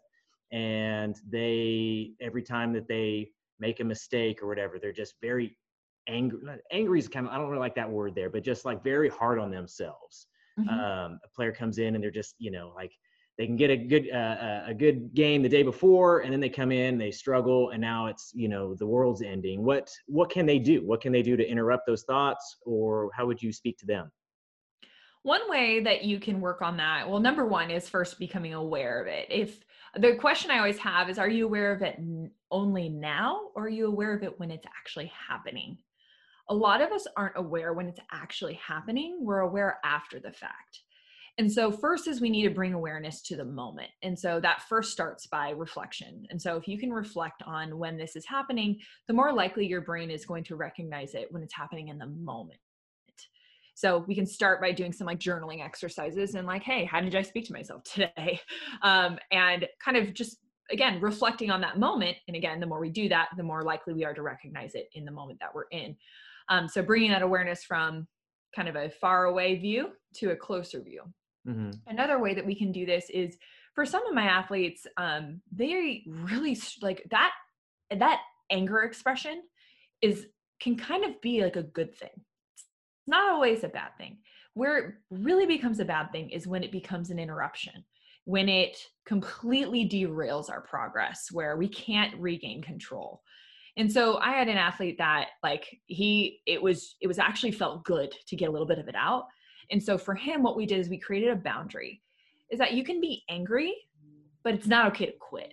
and 0.53 1.17
they 1.29 2.13
every 2.21 2.43
time 2.43 2.73
that 2.73 2.89
they 2.89 3.31
make 3.59 3.81
a 3.81 3.85
mistake 3.85 4.43
or 4.43 4.49
whatever 4.49 4.79
they're 4.79 4.93
just 4.93 5.15
very 5.21 5.57
angry 6.09 6.41
angry 6.73 6.99
is 6.99 7.09
kind 7.09 7.27
of 7.27 7.33
i 7.33 7.37
don't 7.37 7.49
really 7.49 7.61
like 7.61 7.75
that 7.75 7.89
word 7.89 8.15
there 8.15 8.29
but 8.31 8.43
just 8.43 8.65
like 8.65 8.83
very 8.83 9.09
hard 9.09 9.39
on 9.39 9.51
themselves 9.51 10.27
Mhm. 10.59 10.69
um, 10.69 11.21
a 11.25 11.29
player 11.35 11.53
comes 11.53 11.79
in 11.79 11.95
and 11.95 12.03
they're 12.03 12.11
just 12.11 12.35
you 12.39 12.51
know 12.51 12.73
like 12.75 12.93
they 13.41 13.47
can 13.47 13.57
get 13.57 13.71
a 13.71 13.77
good 13.77 14.11
uh, 14.13 14.17
uh, 14.17 14.65
a 14.67 14.75
good 14.75 15.15
game 15.15 15.41
the 15.41 15.49
day 15.49 15.63
before 15.63 16.21
and 16.21 16.31
then 16.31 16.41
they 16.41 16.51
come 16.51 16.71
in 16.71 16.99
they 16.99 17.11
struggle 17.11 17.71
and 17.71 17.81
now 17.81 18.07
it's 18.07 18.33
you 18.35 18.49
know 18.49 18.75
the 18.75 18.87
world's 18.87 19.23
ending 19.23 19.65
what 19.65 19.91
what 20.07 20.29
can 20.29 20.45
they 20.45 20.59
do 20.59 20.87
what 20.87 21.01
can 21.01 21.11
they 21.11 21.23
do 21.23 21.39
to 21.39 21.49
interrupt 21.49 21.87
those 21.87 22.03
thoughts 22.03 22.59
or 22.67 23.11
how 23.17 23.25
would 23.25 23.43
you 23.43 23.51
speak 23.51 23.79
to 23.79 23.87
them 23.87 24.13
One 25.23 25.49
way 25.49 25.81
that 25.81 26.05
you 26.05 26.19
can 26.19 26.41
work 26.41 26.63
on 26.63 26.77
that, 26.79 27.09
well, 27.09 27.21
number 27.21 27.47
one 27.47 27.71
is 27.71 27.89
first 27.89 28.19
becoming 28.19 28.55
aware 28.55 29.01
of 29.03 29.07
it. 29.07 29.27
If 29.31 29.61
the 29.97 30.15
question 30.17 30.51
I 30.51 30.59
always 30.59 30.79
have 30.79 31.11
is, 31.11 31.19
are 31.19 31.29
you 31.29 31.45
aware 31.47 31.73
of 31.73 31.83
it 31.83 31.99
only 32.51 32.89
now, 32.89 33.49
or 33.55 33.65
are 33.65 33.69
you 33.69 33.87
aware 33.87 34.15
of 34.15 34.23
it 34.23 34.39
when 34.39 34.51
it's 34.51 34.67
actually 34.67 35.13
happening? 35.29 35.77
A 36.49 36.55
lot 36.55 36.81
of 36.81 36.91
us 36.93 37.07
aren't 37.17 37.37
aware 37.37 37.73
when 37.75 37.87
it's 37.87 38.01
actually 38.11 38.55
happening. 38.55 39.19
We're 39.21 39.41
aware 39.41 39.79
after 39.85 40.21
the 40.21 40.33
fact. 40.33 40.81
And 41.39 41.51
so, 41.51 41.71
first 41.71 42.07
is 42.09 42.21
we 42.21 42.31
need 42.31 42.45
to 42.45 42.55
bring 42.55 42.75
awareness 42.75 43.23
to 43.23 43.37
the 43.37 43.45
moment. 43.45 43.91
And 44.03 44.19
so, 44.19 44.41
that 44.41 44.63
first 44.69 44.93
starts 44.93 45.27
by 45.27 45.51
reflection. 45.51 46.27
And 46.31 46.41
so, 46.41 46.57
if 46.57 46.69
you 46.69 46.79
can 46.79 46.93
reflect 46.93 47.43
on 47.47 47.79
when 47.79 47.97
this 47.97 48.17
is 48.17 48.27
happening, 48.27 48.79
the 49.09 49.15
more 49.15 49.33
likely 49.33 49.67
your 49.67 49.81
brain 49.81 50.11
is 50.11 50.27
going 50.27 50.45
to 50.45 50.57
recognize 50.57 51.15
it 51.15 51.29
when 51.31 51.43
it's 51.43 51.55
happening 51.55 51.89
in 51.89 51.99
the 51.99 52.07
moment. 52.07 52.59
So 53.81 54.05
we 54.07 54.15
can 54.15 54.27
start 54.27 54.61
by 54.61 54.73
doing 54.73 54.93
some 54.93 55.07
like 55.07 55.19
journaling 55.19 55.65
exercises 55.65 56.35
and 56.35 56.47
like, 56.47 56.63
hey, 56.63 56.85
how 56.85 57.01
did 57.01 57.15
I 57.15 57.23
speak 57.23 57.47
to 57.47 57.55
myself 57.55 57.83
today? 57.85 58.39
Um, 58.83 59.19
and 59.31 59.67
kind 59.83 59.97
of 59.97 60.13
just 60.13 60.37
again 60.71 61.01
reflecting 61.01 61.51
on 61.51 61.63
that 61.63 61.79
moment. 61.79 62.19
And 62.29 62.37
again, 62.37 62.61
the 62.61 62.67
more 62.67 62.79
we 62.79 62.91
do 62.91 63.09
that, 63.09 63.29
the 63.39 63.43
more 63.43 63.63
likely 63.63 63.95
we 63.95 64.05
are 64.05 64.13
to 64.13 64.21
recognize 64.21 64.75
it 64.75 64.89
in 64.93 65.07
the 65.07 65.11
moment 65.11 65.41
that 65.41 65.55
we're 65.55 65.69
in. 65.71 65.97
Um, 66.51 66.69
so 66.69 66.83
bringing 66.83 67.11
that 67.11 67.23
awareness 67.23 67.65
from 67.65 68.07
kind 68.55 68.69
of 68.69 68.77
a 68.77 68.91
far 68.91 69.25
away 69.25 69.57
view 69.57 69.93
to 70.17 70.31
a 70.33 70.37
closer 70.37 70.83
view. 70.83 71.03
Mm-hmm. 71.49 71.71
Another 71.87 72.19
way 72.19 72.35
that 72.35 72.47
we 72.47 72.55
can 72.55 72.73
do 72.73 72.85
this 72.87 73.09
is 73.11 73.37
for 73.75 73.85
some 73.87 74.07
of 74.07 74.15
my 74.15 74.25
athletes, 74.25 74.87
um, 74.97 75.41
they 75.53 76.05
really 76.07 76.59
like 76.83 77.07
that 77.11 77.33
that 77.97 78.21
anger 78.51 78.83
expression 78.83 79.43
is 80.03 80.27
can 80.61 80.77
kind 80.77 81.05
of 81.05 81.21
be 81.21 81.43
like 81.43 81.57
a 81.57 81.63
good 81.63 81.95
thing 81.95 82.11
It's 82.15 82.65
not 83.07 83.31
always 83.31 83.65
a 83.65 83.69
bad 83.69 83.97
thing. 83.97 84.19
Where 84.55 84.79
it 84.79 84.95
really 85.11 85.47
becomes 85.47 85.81
a 85.81 85.85
bad 85.85 86.11
thing 86.13 86.31
is 86.31 86.47
when 86.47 86.65
it 86.65 86.73
becomes 86.73 87.11
an 87.11 87.19
interruption, 87.19 87.85
when 88.25 88.49
it 88.49 88.77
completely 89.07 89.89
derails 89.89 90.51
our 90.51 90.61
progress, 90.61 91.29
where 91.31 91.57
we 91.57 91.69
can't 91.69 92.21
regain 92.21 92.61
control. 92.63 93.23
And 93.77 93.91
so 93.91 94.19
I 94.19 94.33
had 94.33 94.49
an 94.49 94.59
athlete 94.59 94.99
that 94.99 95.29
like 95.43 95.81
he 95.87 96.41
it 96.47 96.61
was 96.61 96.97
it 97.01 97.07
was 97.07 97.19
actually 97.19 97.53
felt 97.53 97.85
good 97.85 98.13
to 98.27 98.37
get 98.37 98.49
a 98.49 98.53
little 98.53 98.67
bit 98.67 98.79
of 98.79 98.89
it 98.89 98.97
out. 98.97 99.27
And 99.71 99.83
so 99.83 99.97
for 99.99 100.15
him 100.15 100.43
what 100.43 100.57
we 100.57 100.67
did 100.67 100.79
is 100.79 100.89
we 100.89 100.99
created 100.99 101.31
a 101.31 101.37
boundary 101.37 102.03
is 102.51 102.59
that 102.59 102.73
you 102.73 102.85
can 102.85 103.01
be 103.01 103.23
angry 103.29 103.75
but 104.43 104.55
it's 104.55 104.67
not 104.67 104.87
okay 104.89 105.07
to 105.07 105.13
quit. 105.13 105.53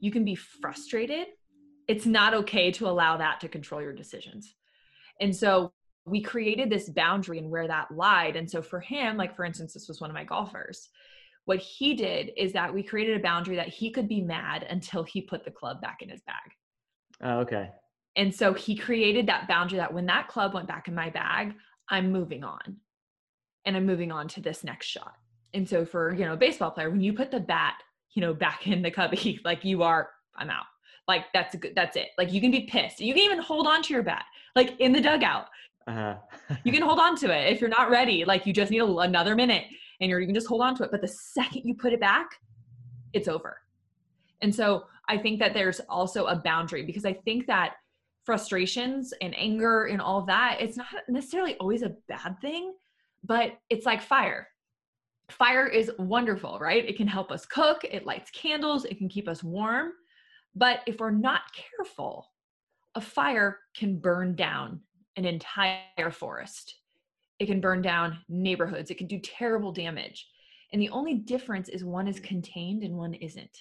You 0.00 0.10
can 0.10 0.24
be 0.24 0.34
frustrated. 0.34 1.28
It's 1.88 2.06
not 2.06 2.34
okay 2.34 2.70
to 2.72 2.88
allow 2.88 3.16
that 3.16 3.40
to 3.40 3.48
control 3.48 3.82
your 3.82 3.92
decisions. 3.92 4.54
And 5.20 5.34
so 5.34 5.72
we 6.06 6.22
created 6.22 6.70
this 6.70 6.88
boundary 6.88 7.38
and 7.38 7.50
where 7.50 7.66
that 7.66 7.90
lied. 7.90 8.36
And 8.36 8.50
so 8.50 8.62
for 8.62 8.80
him, 8.80 9.16
like 9.16 9.36
for 9.36 9.44
instance, 9.44 9.74
this 9.74 9.88
was 9.88 10.00
one 10.00 10.08
of 10.08 10.14
my 10.14 10.24
golfers. 10.24 10.88
What 11.44 11.58
he 11.58 11.94
did 11.94 12.30
is 12.36 12.52
that 12.52 12.72
we 12.72 12.82
created 12.82 13.18
a 13.18 13.22
boundary 13.22 13.56
that 13.56 13.68
he 13.68 13.90
could 13.90 14.08
be 14.08 14.22
mad 14.22 14.66
until 14.70 15.02
he 15.02 15.20
put 15.20 15.44
the 15.44 15.50
club 15.50 15.80
back 15.80 16.00
in 16.00 16.08
his 16.08 16.22
bag. 16.22 16.36
Oh, 17.22 17.40
okay. 17.40 17.70
And 18.16 18.34
so 18.34 18.54
he 18.54 18.76
created 18.76 19.26
that 19.26 19.48
boundary 19.48 19.78
that 19.78 19.92
when 19.92 20.06
that 20.06 20.28
club 20.28 20.54
went 20.54 20.68
back 20.68 20.88
in 20.88 20.94
my 20.94 21.10
bag, 21.10 21.54
I'm 21.90 22.10
moving 22.10 22.44
on. 22.44 22.76
And 23.66 23.76
I'm 23.76 23.84
moving 23.84 24.10
on 24.10 24.26
to 24.28 24.40
this 24.40 24.64
next 24.64 24.86
shot. 24.86 25.14
And 25.52 25.68
so 25.68 25.84
for, 25.84 26.14
you 26.14 26.24
know, 26.24 26.32
a 26.32 26.36
baseball 26.36 26.70
player, 26.70 26.90
when 26.90 27.00
you 27.00 27.12
put 27.12 27.30
the 27.30 27.40
bat, 27.40 27.82
you 28.12 28.22
know, 28.22 28.32
back 28.32 28.66
in 28.66 28.82
the 28.82 28.90
cubby, 28.90 29.40
like 29.44 29.64
you 29.64 29.82
are, 29.82 30.10
I'm 30.36 30.50
out. 30.50 30.64
Like 31.08 31.26
that's 31.34 31.56
good. 31.56 31.74
That's 31.74 31.96
it. 31.96 32.08
Like 32.16 32.32
you 32.32 32.40
can 32.40 32.50
be 32.50 32.62
pissed. 32.62 33.00
You 33.00 33.12
can 33.12 33.24
even 33.24 33.40
hold 33.40 33.66
on 33.66 33.82
to 33.82 33.92
your 33.92 34.02
bat, 34.02 34.24
like 34.54 34.78
in 34.78 34.92
the 34.92 35.00
dugout. 35.00 35.46
Uh-huh. 35.86 36.14
you 36.62 36.72
can 36.72 36.82
hold 36.88 37.00
on 37.00 37.16
to 37.16 37.30
it 37.30 37.52
if 37.52 37.60
you're 37.60 37.70
not 37.70 37.90
ready. 37.90 38.24
Like 38.24 38.46
you 38.46 38.52
just 38.52 38.70
need 38.70 38.80
a, 38.80 38.96
another 38.98 39.34
minute 39.34 39.64
and 40.00 40.08
you're, 40.08 40.20
you 40.20 40.26
can 40.26 40.34
just 40.34 40.46
hold 40.46 40.62
on 40.62 40.76
to 40.76 40.84
it. 40.84 40.90
But 40.90 41.00
the 41.00 41.08
second 41.08 41.62
you 41.64 41.74
put 41.74 41.92
it 41.92 42.00
back, 42.00 42.38
it's 43.12 43.28
over. 43.28 43.58
And 44.40 44.54
so 44.54 44.84
I 45.08 45.18
think 45.18 45.40
that 45.40 45.52
there's 45.52 45.80
also 45.88 46.26
a 46.26 46.36
boundary 46.36 46.84
because 46.84 47.04
I 47.04 47.12
think 47.12 47.46
that 47.48 47.74
frustrations 48.24 49.12
and 49.20 49.36
anger 49.36 49.86
and 49.86 50.00
all 50.00 50.22
that, 50.26 50.58
it's 50.60 50.76
not 50.76 50.86
necessarily 51.08 51.56
always 51.56 51.82
a 51.82 51.96
bad 52.08 52.40
thing, 52.40 52.74
but 53.24 53.58
it's 53.68 53.86
like 53.86 54.02
fire. 54.02 54.48
Fire 55.30 55.66
is 55.66 55.92
wonderful, 55.98 56.58
right? 56.60 56.88
It 56.88 56.96
can 56.96 57.06
help 57.06 57.30
us 57.30 57.46
cook, 57.46 57.84
it 57.84 58.06
lights 58.06 58.30
candles, 58.30 58.84
it 58.84 58.98
can 58.98 59.08
keep 59.08 59.28
us 59.28 59.42
warm. 59.42 59.92
But 60.54 60.80
if 60.86 60.98
we're 60.98 61.10
not 61.10 61.42
careful, 61.54 62.26
a 62.94 63.00
fire 63.00 63.58
can 63.76 63.98
burn 63.98 64.34
down 64.34 64.80
an 65.16 65.24
entire 65.24 66.10
forest. 66.10 66.74
It 67.38 67.46
can 67.46 67.60
burn 67.60 67.82
down 67.82 68.18
neighborhoods. 68.28 68.90
It 68.90 68.98
can 68.98 69.06
do 69.06 69.18
terrible 69.20 69.72
damage. 69.72 70.28
And 70.72 70.80
the 70.80 70.90
only 70.90 71.14
difference 71.14 71.68
is 71.68 71.84
one 71.84 72.06
is 72.06 72.20
contained 72.20 72.82
and 72.82 72.96
one 72.96 73.14
isn't. 73.14 73.58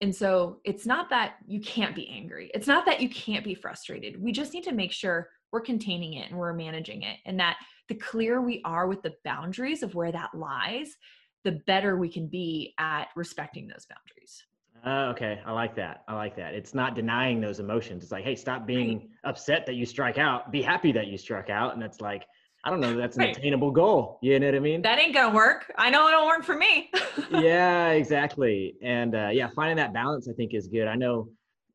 And 0.00 0.14
so 0.14 0.60
it's 0.64 0.86
not 0.86 1.08
that 1.10 1.36
you 1.46 1.60
can't 1.60 1.94
be 1.94 2.08
angry. 2.08 2.50
It's 2.54 2.66
not 2.66 2.84
that 2.86 3.00
you 3.00 3.08
can't 3.08 3.44
be 3.44 3.54
frustrated. 3.54 4.20
We 4.20 4.32
just 4.32 4.52
need 4.52 4.64
to 4.64 4.72
make 4.72 4.92
sure 4.92 5.28
we're 5.52 5.60
containing 5.60 6.14
it 6.14 6.30
and 6.30 6.38
we're 6.38 6.52
managing 6.52 7.02
it. 7.02 7.18
And 7.26 7.38
that 7.40 7.56
the 7.88 7.94
clearer 7.94 8.40
we 8.40 8.60
are 8.64 8.86
with 8.86 9.02
the 9.02 9.14
boundaries 9.24 9.82
of 9.82 9.94
where 9.94 10.12
that 10.12 10.34
lies, 10.34 10.96
the 11.44 11.60
better 11.66 11.96
we 11.96 12.08
can 12.08 12.26
be 12.26 12.74
at 12.78 13.08
respecting 13.14 13.68
those 13.68 13.86
boundaries. 13.86 14.44
Uh, 14.84 15.10
okay, 15.12 15.40
I 15.46 15.52
like 15.52 15.74
that. 15.76 16.02
I 16.08 16.14
like 16.14 16.36
that. 16.36 16.54
It's 16.54 16.74
not 16.74 16.94
denying 16.94 17.40
those 17.40 17.58
emotions. 17.58 18.02
It's 18.02 18.12
like, 18.12 18.24
hey, 18.24 18.34
stop 18.34 18.66
being 18.66 18.98
right. 18.98 19.08
upset 19.24 19.64
that 19.66 19.76
you 19.76 19.86
strike 19.86 20.18
out. 20.18 20.52
Be 20.52 20.60
happy 20.60 20.92
that 20.92 21.06
you 21.06 21.16
struck 21.16 21.48
out. 21.48 21.74
And 21.74 21.82
it's 21.82 22.00
like, 22.00 22.26
I 22.64 22.70
don't 22.70 22.80
know, 22.80 22.96
that's 22.96 23.16
an 23.16 23.24
right. 23.24 23.36
attainable 23.36 23.70
goal. 23.70 24.18
You 24.22 24.40
know 24.40 24.46
what 24.46 24.54
I 24.54 24.60
mean? 24.60 24.80
That 24.80 24.98
ain't 24.98 25.14
gonna 25.14 25.34
work. 25.34 25.70
I 25.76 25.90
know 25.90 26.08
it'll 26.08 26.26
work 26.26 26.44
for 26.44 26.56
me. 26.56 26.90
yeah, 27.30 27.90
exactly. 27.90 28.74
And 28.82 29.14
uh, 29.14 29.28
yeah, 29.32 29.48
finding 29.54 29.76
that 29.76 29.92
balance, 29.92 30.28
I 30.28 30.32
think, 30.32 30.54
is 30.54 30.66
good. 30.66 30.88
I 30.88 30.94
know, 30.94 31.28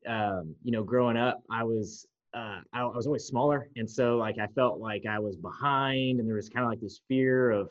um, 0.08 0.54
you 0.64 0.72
know, 0.72 0.82
growing 0.82 1.16
up, 1.16 1.42
I 1.48 1.62
was 1.62 2.06
uh, 2.34 2.60
I, 2.72 2.80
I 2.80 2.96
was 2.96 3.06
always 3.06 3.24
smaller, 3.24 3.68
and 3.76 3.88
so 3.88 4.16
like 4.16 4.38
I 4.38 4.48
felt 4.48 4.80
like 4.80 5.04
I 5.08 5.20
was 5.20 5.36
behind, 5.36 6.18
and 6.18 6.28
there 6.28 6.36
was 6.36 6.48
kind 6.48 6.64
of 6.64 6.70
like 6.70 6.80
this 6.80 7.00
fear 7.08 7.52
of 7.52 7.70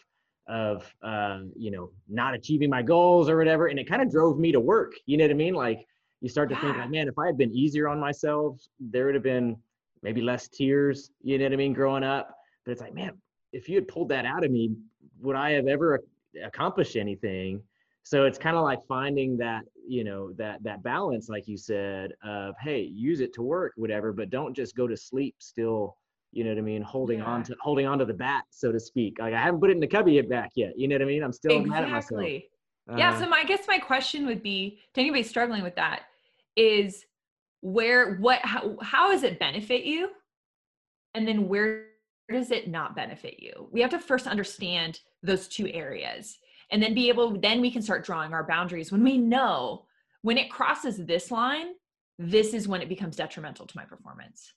of 0.49 0.91
uh, 1.03 1.41
you 1.55 1.71
know 1.71 1.91
not 2.07 2.33
achieving 2.33 2.69
my 2.69 2.81
goals 2.81 3.29
or 3.29 3.37
whatever 3.37 3.67
and 3.67 3.77
it 3.77 3.87
kind 3.87 4.01
of 4.01 4.09
drove 4.09 4.39
me 4.39 4.51
to 4.51 4.59
work 4.59 4.93
you 5.05 5.15
know 5.15 5.23
what 5.23 5.29
i 5.29 5.35
mean 5.35 5.53
like 5.53 5.85
you 6.21 6.27
start 6.27 6.49
to 6.49 6.55
yeah. 6.55 6.61
think 6.61 6.77
like 6.77 6.89
man 6.89 7.07
if 7.07 7.19
i 7.19 7.27
had 7.27 7.37
been 7.37 7.53
easier 7.53 7.87
on 7.87 7.99
myself 7.99 8.59
there 8.79 9.05
would 9.05 9.13
have 9.13 9.23
been 9.23 9.55
maybe 10.01 10.21
less 10.21 10.47
tears 10.47 11.11
you 11.21 11.37
know 11.37 11.45
what 11.45 11.53
i 11.53 11.55
mean 11.55 11.71
growing 11.71 12.03
up 12.03 12.35
but 12.65 12.71
it's 12.71 12.81
like 12.81 12.93
man 12.93 13.11
if 13.53 13.67
you 13.67 13.75
had 13.75 13.87
pulled 13.87 14.09
that 14.09 14.25
out 14.25 14.43
of 14.43 14.51
me 14.51 14.71
would 15.21 15.35
i 15.35 15.51
have 15.51 15.67
ever 15.67 15.99
accomplished 16.43 16.95
anything 16.95 17.61
so 18.03 18.25
it's 18.25 18.37
kind 18.37 18.55
of 18.55 18.63
like 18.63 18.79
finding 18.87 19.37
that 19.37 19.63
you 19.87 20.03
know 20.03 20.31
that 20.33 20.61
that 20.63 20.83
balance 20.83 21.29
like 21.29 21.47
you 21.47 21.57
said 21.57 22.11
of 22.23 22.55
hey 22.61 22.81
use 22.81 23.19
it 23.19 23.33
to 23.33 23.41
work 23.41 23.73
whatever 23.75 24.13
but 24.13 24.29
don't 24.29 24.55
just 24.55 24.75
go 24.75 24.87
to 24.87 24.95
sleep 24.95 25.35
still 25.39 25.95
you 26.31 26.43
know 26.43 26.51
what 26.51 26.59
I 26.59 26.61
mean, 26.61 26.81
holding 26.81 27.19
yeah. 27.19 27.25
on 27.25 27.43
to 27.43 27.55
holding 27.59 27.87
on 27.87 27.97
to 27.99 28.05
the 28.05 28.13
bat, 28.13 28.43
so 28.51 28.71
to 28.71 28.79
speak. 28.79 29.17
Like 29.19 29.33
I 29.33 29.41
haven't 29.41 29.59
put 29.59 29.69
it 29.69 29.73
in 29.73 29.79
the 29.79 29.87
cubby 29.87 30.13
yet 30.13 30.29
back 30.29 30.51
yet. 30.55 30.77
You 30.77 30.87
know 30.87 30.95
what 30.95 31.01
I 31.01 31.05
mean? 31.05 31.23
I'm 31.23 31.33
still 31.33 31.51
exactly. 31.51 31.69
mad 31.69 31.83
at 31.83 31.89
myself. 31.89 32.23
Uh, 32.91 32.95
yeah. 32.97 33.19
So 33.19 33.27
my, 33.27 33.37
I 33.37 33.43
guess 33.45 33.67
my 33.67 33.79
question 33.79 34.25
would 34.27 34.43
be 34.43 34.79
to 34.93 35.01
anybody 35.01 35.23
struggling 35.23 35.63
with 35.63 35.75
that 35.75 36.03
is 36.55 37.05
where 37.61 38.17
what 38.17 38.39
how, 38.43 38.77
how 38.81 39.11
does 39.11 39.23
it 39.23 39.39
benefit 39.39 39.83
you? 39.83 40.09
And 41.15 41.27
then 41.27 41.47
where 41.47 41.85
does 42.29 42.51
it 42.51 42.67
not 42.67 42.95
benefit 42.95 43.39
you? 43.39 43.67
We 43.71 43.81
have 43.81 43.91
to 43.91 43.99
first 43.99 44.27
understand 44.27 44.99
those 45.23 45.47
two 45.47 45.67
areas 45.69 46.37
and 46.71 46.81
then 46.81 46.93
be 46.93 47.09
able 47.09 47.39
then 47.39 47.61
we 47.61 47.71
can 47.71 47.81
start 47.81 48.05
drawing 48.05 48.33
our 48.33 48.45
boundaries 48.45 48.91
when 48.91 49.03
we 49.03 49.17
know 49.17 49.85
when 50.21 50.37
it 50.37 50.51
crosses 50.51 50.97
this 50.97 51.31
line, 51.31 51.67
this 52.17 52.53
is 52.53 52.67
when 52.67 52.81
it 52.81 52.89
becomes 52.89 53.15
detrimental 53.15 53.65
to 53.65 53.77
my 53.77 53.85
performance 53.85 54.53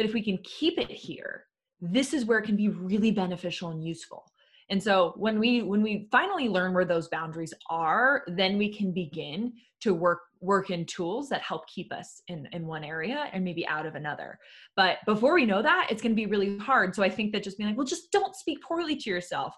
but 0.00 0.06
if 0.06 0.14
we 0.14 0.22
can 0.22 0.38
keep 0.44 0.78
it 0.78 0.90
here, 0.90 1.44
this 1.78 2.14
is 2.14 2.24
where 2.24 2.38
it 2.38 2.46
can 2.46 2.56
be 2.56 2.70
really 2.70 3.10
beneficial 3.10 3.68
and 3.68 3.84
useful. 3.84 4.24
And 4.70 4.82
so 4.82 5.12
when 5.16 5.38
we 5.38 5.60
when 5.60 5.82
we 5.82 6.08
finally 6.10 6.48
learn 6.48 6.72
where 6.72 6.86
those 6.86 7.08
boundaries 7.08 7.52
are, 7.68 8.22
then 8.26 8.56
we 8.56 8.72
can 8.72 8.92
begin 8.92 9.52
to 9.80 9.92
work 9.92 10.20
work 10.40 10.70
in 10.70 10.86
tools 10.86 11.28
that 11.28 11.42
help 11.42 11.66
keep 11.68 11.92
us 11.92 12.22
in 12.28 12.48
in 12.52 12.66
one 12.66 12.84
area 12.84 13.28
and 13.32 13.44
maybe 13.44 13.66
out 13.66 13.86
of 13.86 13.94
another. 13.94 14.38
But 14.76 14.98
before 15.06 15.34
we 15.34 15.46
know 15.46 15.62
that, 15.62 15.88
it's 15.90 16.02
going 16.02 16.12
to 16.12 16.16
be 16.16 16.26
really 16.26 16.58
hard. 16.58 16.94
So 16.94 17.02
I 17.02 17.10
think 17.10 17.32
that 17.32 17.42
just 17.42 17.58
being 17.58 17.68
like, 17.68 17.76
well, 17.76 17.86
just 17.86 18.10
don't 18.12 18.34
speak 18.34 18.62
poorly 18.62 18.96
to 18.96 19.10
yourself. 19.10 19.54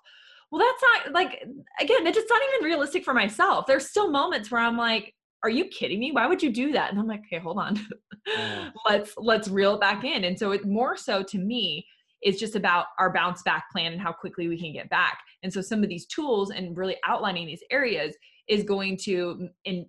Well, 0.51 0.61
that's 0.61 0.83
not 0.83 1.15
like 1.15 1.43
again, 1.81 2.07
it's 2.07 2.17
just 2.17 2.29
not 2.29 2.43
even 2.55 2.67
realistic 2.67 3.05
for 3.05 3.15
myself. 3.15 3.67
There's 3.67 3.89
still 3.89 4.11
moments 4.11 4.51
where 4.51 4.61
I'm 4.61 4.77
like, 4.77 5.15
are 5.43 5.51
you 5.51 5.65
kidding 5.67 5.99
me? 5.99 6.12
Why 6.12 6.27
would 6.27 6.43
you 6.43 6.53
do 6.53 6.73
that? 6.73 6.91
And 6.91 7.01
I'm 7.01 7.07
like, 7.07 7.21
okay, 7.21 7.39
hold 7.39 7.59
on. 7.59 7.81
Mm. 8.29 8.73
let's 8.87 9.15
let's 9.17 9.49
reel 9.49 9.75
it 9.75 9.81
back 9.81 10.05
in. 10.05 10.25
And 10.25 10.39
so 10.39 10.53
it 10.53 10.67
more 10.67 10.97
so 10.97 11.23
to 11.23 11.39
me 11.39 11.87
is 12.23 12.39
just 12.39 12.55
about 12.55 12.87
our 12.99 13.12
bounce 13.12 13.43
back 13.43 13.71
plan 13.73 13.93
and 13.93 14.01
how 14.01 14.12
quickly 14.12 14.49
we 14.49 14.59
can 14.59 14.73
get 14.73 14.89
back. 14.91 15.19
And 15.43 15.53
so 15.53 15.61
some 15.61 15.83
of 15.83 15.89
these 15.89 16.07
tools 16.07 16.51
and 16.51 16.77
really 16.77 16.97
outlining 17.07 17.47
these 17.47 17.65
areas 17.71 18.15
is 18.49 18.62
going 18.62 18.97
to 18.99 19.49
in, 19.65 19.87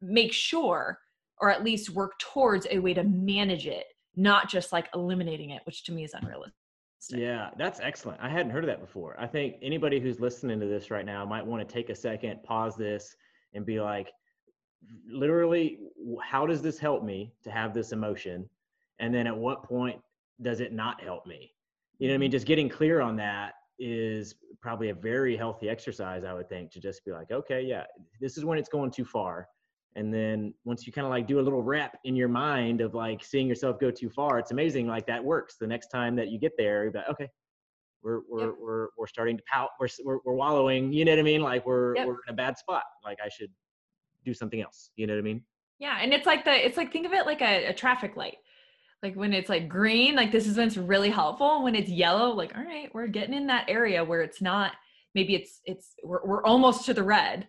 make 0.00 0.32
sure 0.32 0.98
or 1.40 1.50
at 1.50 1.64
least 1.64 1.90
work 1.90 2.18
towards 2.18 2.66
a 2.70 2.78
way 2.78 2.94
to 2.94 3.02
manage 3.04 3.66
it, 3.66 3.86
not 4.16 4.48
just 4.48 4.72
like 4.72 4.88
eliminating 4.94 5.50
it, 5.50 5.62
which 5.64 5.84
to 5.84 5.92
me 5.92 6.04
is 6.04 6.12
unrealistic. 6.14 6.54
Yeah, 7.10 7.48
that's 7.56 7.80
excellent. 7.80 8.20
I 8.20 8.28
hadn't 8.28 8.50
heard 8.50 8.62
of 8.62 8.68
that 8.68 8.80
before. 8.80 9.16
I 9.18 9.26
think 9.26 9.56
anybody 9.62 10.00
who's 10.00 10.20
listening 10.20 10.60
to 10.60 10.66
this 10.66 10.90
right 10.90 11.06
now 11.06 11.24
might 11.24 11.44
want 11.44 11.66
to 11.66 11.72
take 11.72 11.88
a 11.88 11.94
second, 11.94 12.42
pause 12.42 12.76
this, 12.76 13.16
and 13.54 13.64
be 13.64 13.80
like, 13.80 14.10
literally, 15.10 15.78
how 16.22 16.46
does 16.46 16.60
this 16.60 16.78
help 16.78 17.02
me 17.02 17.32
to 17.42 17.50
have 17.50 17.72
this 17.72 17.92
emotion? 17.92 18.48
And 18.98 19.14
then 19.14 19.26
at 19.26 19.36
what 19.36 19.62
point 19.62 19.98
does 20.42 20.60
it 20.60 20.74
not 20.74 21.02
help 21.02 21.26
me? 21.26 21.52
You 21.98 22.08
know 22.08 22.12
what 22.12 22.16
I 22.16 22.18
mean? 22.18 22.28
Mm-hmm. 22.28 22.32
Just 22.32 22.46
getting 22.46 22.68
clear 22.68 23.00
on 23.00 23.16
that 23.16 23.54
is 23.78 24.34
probably 24.60 24.90
a 24.90 24.94
very 24.94 25.36
healthy 25.36 25.70
exercise, 25.70 26.22
I 26.22 26.34
would 26.34 26.50
think, 26.50 26.70
to 26.72 26.80
just 26.80 27.02
be 27.04 27.12
like, 27.12 27.30
okay, 27.30 27.62
yeah, 27.62 27.84
this 28.20 28.36
is 28.36 28.44
when 28.44 28.58
it's 28.58 28.68
going 28.68 28.90
too 28.90 29.06
far. 29.06 29.48
And 29.96 30.14
then 30.14 30.54
once 30.64 30.86
you 30.86 30.92
kind 30.92 31.04
of 31.04 31.10
like 31.10 31.26
do 31.26 31.40
a 31.40 31.42
little 31.42 31.62
rep 31.62 31.98
in 32.04 32.14
your 32.14 32.28
mind 32.28 32.80
of 32.80 32.94
like 32.94 33.24
seeing 33.24 33.48
yourself 33.48 33.80
go 33.80 33.90
too 33.90 34.08
far, 34.08 34.38
it's 34.38 34.52
amazing. 34.52 34.86
Like 34.86 35.06
that 35.06 35.22
works. 35.24 35.56
The 35.60 35.66
next 35.66 35.88
time 35.88 36.14
that 36.16 36.28
you 36.28 36.38
get 36.38 36.52
there, 36.56 36.84
you're 36.84 36.92
like, 36.92 37.08
okay, 37.08 37.28
we're 38.02 38.20
we're 38.30 38.46
Yep. 38.46 38.54
we're 38.60 38.86
we're 38.96 39.06
starting 39.06 39.36
to 39.36 39.42
pout. 39.52 39.70
We're, 39.80 39.88
we're 40.04 40.18
we're 40.24 40.34
wallowing. 40.34 40.92
You 40.92 41.04
know 41.04 41.12
what 41.12 41.18
I 41.18 41.22
mean? 41.22 41.42
Like 41.42 41.66
we're 41.66 41.96
Yep. 41.96 42.06
we're 42.06 42.14
in 42.14 42.30
a 42.30 42.32
bad 42.34 42.56
spot. 42.56 42.84
Like 43.04 43.18
I 43.24 43.28
should 43.28 43.50
do 44.24 44.32
something 44.32 44.60
else. 44.62 44.90
You 44.96 45.06
know 45.06 45.14
what 45.14 45.20
I 45.20 45.22
mean? 45.22 45.42
Yeah, 45.80 45.98
and 46.00 46.12
it's 46.12 46.26
like 46.26 46.44
the 46.44 46.64
it's 46.64 46.76
like 46.76 46.92
think 46.92 47.06
of 47.06 47.12
it 47.12 47.26
like 47.26 47.42
a, 47.42 47.66
a 47.66 47.74
traffic 47.74 48.16
light. 48.16 48.36
Like 49.02 49.16
when 49.16 49.32
it's 49.32 49.48
like 49.48 49.68
green, 49.68 50.14
like 50.14 50.30
this 50.30 50.46
is 50.46 50.56
when 50.56 50.66
it's 50.68 50.76
really 50.76 51.10
helpful. 51.10 51.62
When 51.64 51.74
it's 51.74 51.88
yellow, 51.90 52.30
like 52.32 52.56
all 52.56 52.62
right, 52.64 52.90
we're 52.94 53.06
getting 53.06 53.34
in 53.34 53.46
that 53.48 53.68
area 53.68 54.04
where 54.04 54.22
it's 54.22 54.40
not. 54.40 54.72
Maybe 55.14 55.34
it's 55.34 55.60
it's 55.64 55.94
we're 56.04 56.24
we're 56.24 56.44
almost 56.44 56.84
to 56.86 56.94
the 56.94 57.02
red, 57.02 57.48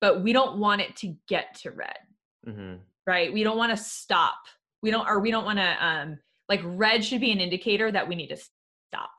but 0.00 0.22
we 0.22 0.32
don't 0.32 0.58
want 0.58 0.80
it 0.80 0.96
to 0.96 1.14
get 1.28 1.54
to 1.62 1.70
red, 1.70 1.98
Mm-hmm. 2.46 2.76
right? 3.06 3.32
We 3.32 3.42
don't 3.42 3.58
want 3.58 3.70
to 3.70 3.76
stop. 3.76 4.38
We 4.82 4.90
don't 4.90 5.06
or 5.06 5.20
we 5.20 5.30
don't 5.30 5.44
want 5.44 5.58
to 5.58 5.86
um 5.86 6.18
like 6.48 6.60
red 6.64 7.04
should 7.04 7.20
be 7.20 7.32
an 7.32 7.40
indicator 7.40 7.92
that 7.92 8.08
we 8.08 8.14
need 8.14 8.28
to 8.28 8.36
stop. 8.36 9.10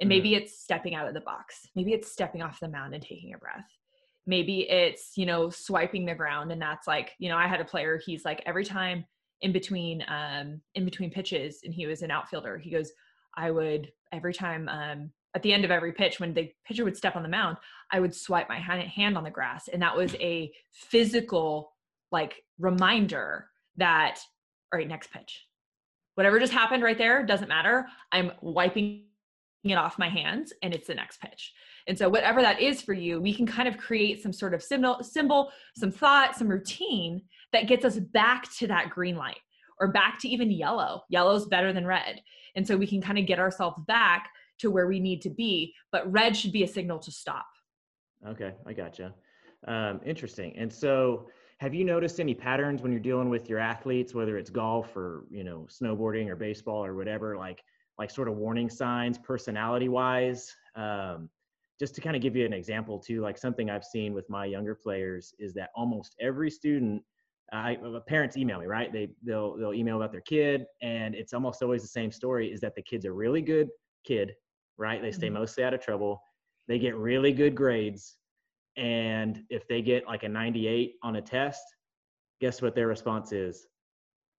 And 0.00 0.08
maybe 0.08 0.34
it's 0.34 0.58
stepping 0.58 0.94
out 0.94 1.06
of 1.06 1.14
the 1.14 1.20
box. 1.20 1.68
Maybe 1.76 1.92
it's 1.92 2.10
stepping 2.10 2.42
off 2.42 2.58
the 2.60 2.68
mound 2.68 2.94
and 2.94 3.02
taking 3.02 3.34
a 3.34 3.38
breath 3.38 3.66
maybe 4.26 4.68
it's 4.70 5.12
you 5.16 5.26
know 5.26 5.50
swiping 5.50 6.04
the 6.06 6.14
ground 6.14 6.52
and 6.52 6.62
that's 6.62 6.86
like 6.86 7.10
you 7.18 7.28
know 7.28 7.36
i 7.36 7.48
had 7.48 7.60
a 7.60 7.64
player 7.64 8.00
he's 8.06 8.24
like 8.24 8.40
every 8.46 8.64
time 8.64 9.04
in 9.40 9.52
between 9.52 10.04
um 10.06 10.60
in 10.76 10.84
between 10.84 11.10
pitches 11.10 11.60
and 11.64 11.74
he 11.74 11.86
was 11.86 12.02
an 12.02 12.10
outfielder 12.12 12.56
he 12.56 12.70
goes 12.70 12.92
i 13.36 13.50
would 13.50 13.90
every 14.12 14.32
time 14.32 14.68
um 14.68 15.10
at 15.34 15.42
the 15.42 15.52
end 15.52 15.64
of 15.64 15.70
every 15.70 15.92
pitch 15.92 16.20
when 16.20 16.34
the 16.34 16.52
pitcher 16.66 16.84
would 16.84 16.96
step 16.96 17.16
on 17.16 17.22
the 17.22 17.28
mound 17.28 17.56
i 17.90 18.00
would 18.00 18.14
swipe 18.14 18.48
my 18.48 18.58
hand, 18.58 19.16
on 19.16 19.24
the 19.24 19.30
grass 19.30 19.68
and 19.68 19.82
that 19.82 19.96
was 19.96 20.14
a 20.16 20.52
physical 20.70 21.72
like 22.10 22.42
reminder 22.58 23.48
that 23.76 24.18
all 24.72 24.78
right 24.78 24.88
next 24.88 25.10
pitch 25.12 25.46
whatever 26.14 26.38
just 26.38 26.52
happened 26.52 26.82
right 26.82 26.98
there 26.98 27.24
doesn't 27.24 27.48
matter 27.48 27.86
i'm 28.12 28.32
wiping 28.40 29.04
it 29.64 29.74
off 29.74 29.98
my 29.98 30.08
hands 30.08 30.52
and 30.62 30.74
it's 30.74 30.88
the 30.88 30.94
next 30.94 31.20
pitch 31.20 31.52
and 31.86 31.98
so 31.98 32.08
whatever 32.08 32.42
that 32.42 32.60
is 32.60 32.80
for 32.80 32.92
you, 32.92 33.20
we 33.20 33.34
can 33.34 33.46
kind 33.46 33.68
of 33.68 33.78
create 33.78 34.22
some 34.22 34.32
sort 34.32 34.54
of 34.54 34.62
symbol, 34.62 35.02
symbol, 35.02 35.50
some 35.76 35.90
thought, 35.90 36.36
some 36.36 36.48
routine 36.48 37.22
that 37.52 37.66
gets 37.66 37.84
us 37.84 37.98
back 37.98 38.52
to 38.56 38.66
that 38.68 38.90
green 38.90 39.16
light 39.16 39.40
or 39.80 39.88
back 39.88 40.20
to 40.20 40.28
even 40.28 40.50
yellow. 40.50 41.02
Yellow's 41.08 41.46
better 41.46 41.72
than 41.72 41.86
red. 41.86 42.20
And 42.54 42.66
so 42.66 42.76
we 42.76 42.86
can 42.86 43.00
kind 43.00 43.18
of 43.18 43.26
get 43.26 43.38
ourselves 43.38 43.78
back 43.86 44.30
to 44.62 44.70
where 44.70 44.86
we 44.86 44.98
need 44.98 45.22
to 45.22 45.30
be, 45.30 45.74
but 45.92 46.10
red 46.10 46.36
should 46.36 46.52
be 46.52 46.62
a 46.62 46.68
signal 46.68 46.98
to 47.00 47.12
stop. 47.12 47.46
Okay, 48.26 48.54
I 48.66 48.72
gotcha. 48.72 49.14
Um, 49.66 50.00
interesting. 50.04 50.56
And 50.56 50.72
so, 50.72 51.28
have 51.58 51.74
you 51.74 51.84
noticed 51.84 52.18
any 52.18 52.34
patterns 52.34 52.82
when 52.82 52.90
you're 52.90 53.00
dealing 53.00 53.28
with 53.28 53.48
your 53.48 53.60
athletes, 53.60 54.14
whether 54.14 54.36
it's 54.36 54.50
golf 54.50 54.96
or 54.96 55.26
you 55.30 55.44
know 55.44 55.68
snowboarding 55.70 56.28
or 56.28 56.36
baseball 56.36 56.84
or 56.84 56.94
whatever, 56.94 57.36
like 57.36 57.62
like 57.98 58.10
sort 58.10 58.28
of 58.28 58.36
warning 58.36 58.68
signs, 58.70 59.18
personality 59.18 59.88
wise? 59.88 60.52
Um, 60.74 61.28
just 61.78 61.94
to 61.96 62.00
kind 62.00 62.14
of 62.14 62.22
give 62.22 62.36
you 62.36 62.46
an 62.46 62.52
example 62.52 62.98
too, 62.98 63.20
like 63.20 63.38
something 63.38 63.70
I've 63.70 63.84
seen 63.84 64.12
with 64.14 64.28
my 64.30 64.44
younger 64.44 64.74
players 64.74 65.34
is 65.38 65.52
that 65.54 65.70
almost 65.74 66.14
every 66.20 66.50
student, 66.50 67.02
I, 67.52 67.76
uh, 67.76 67.98
parents 68.06 68.36
email 68.36 68.60
me, 68.60 68.66
right? 68.66 68.92
They 68.92 69.08
they'll 69.22 69.56
they'll 69.56 69.74
email 69.74 69.96
about 69.96 70.12
their 70.12 70.20
kid, 70.22 70.64
and 70.80 71.14
it's 71.14 71.32
almost 71.32 71.62
always 71.62 71.82
the 71.82 71.88
same 71.88 72.10
story: 72.10 72.52
is 72.52 72.60
that 72.60 72.74
the 72.74 72.82
kid's 72.82 73.04
a 73.04 73.12
really 73.12 73.42
good 73.42 73.68
kid, 74.04 74.32
right? 74.78 75.00
They 75.02 75.12
stay 75.12 75.28
Mhm. 75.28 75.34
mostly 75.34 75.64
out 75.64 75.74
of 75.74 75.80
trouble. 75.80 76.22
They 76.68 76.78
get 76.78 76.96
really 76.96 77.32
good 77.32 77.54
grades, 77.54 78.16
and 78.76 79.44
if 79.50 79.66
they 79.68 79.82
get 79.82 80.06
like 80.06 80.22
a 80.22 80.28
98 80.28 80.96
on 81.02 81.16
a 81.16 81.22
test, 81.22 81.62
guess 82.40 82.62
what 82.62 82.74
their 82.74 82.86
response 82.88 83.32
is? 83.32 83.66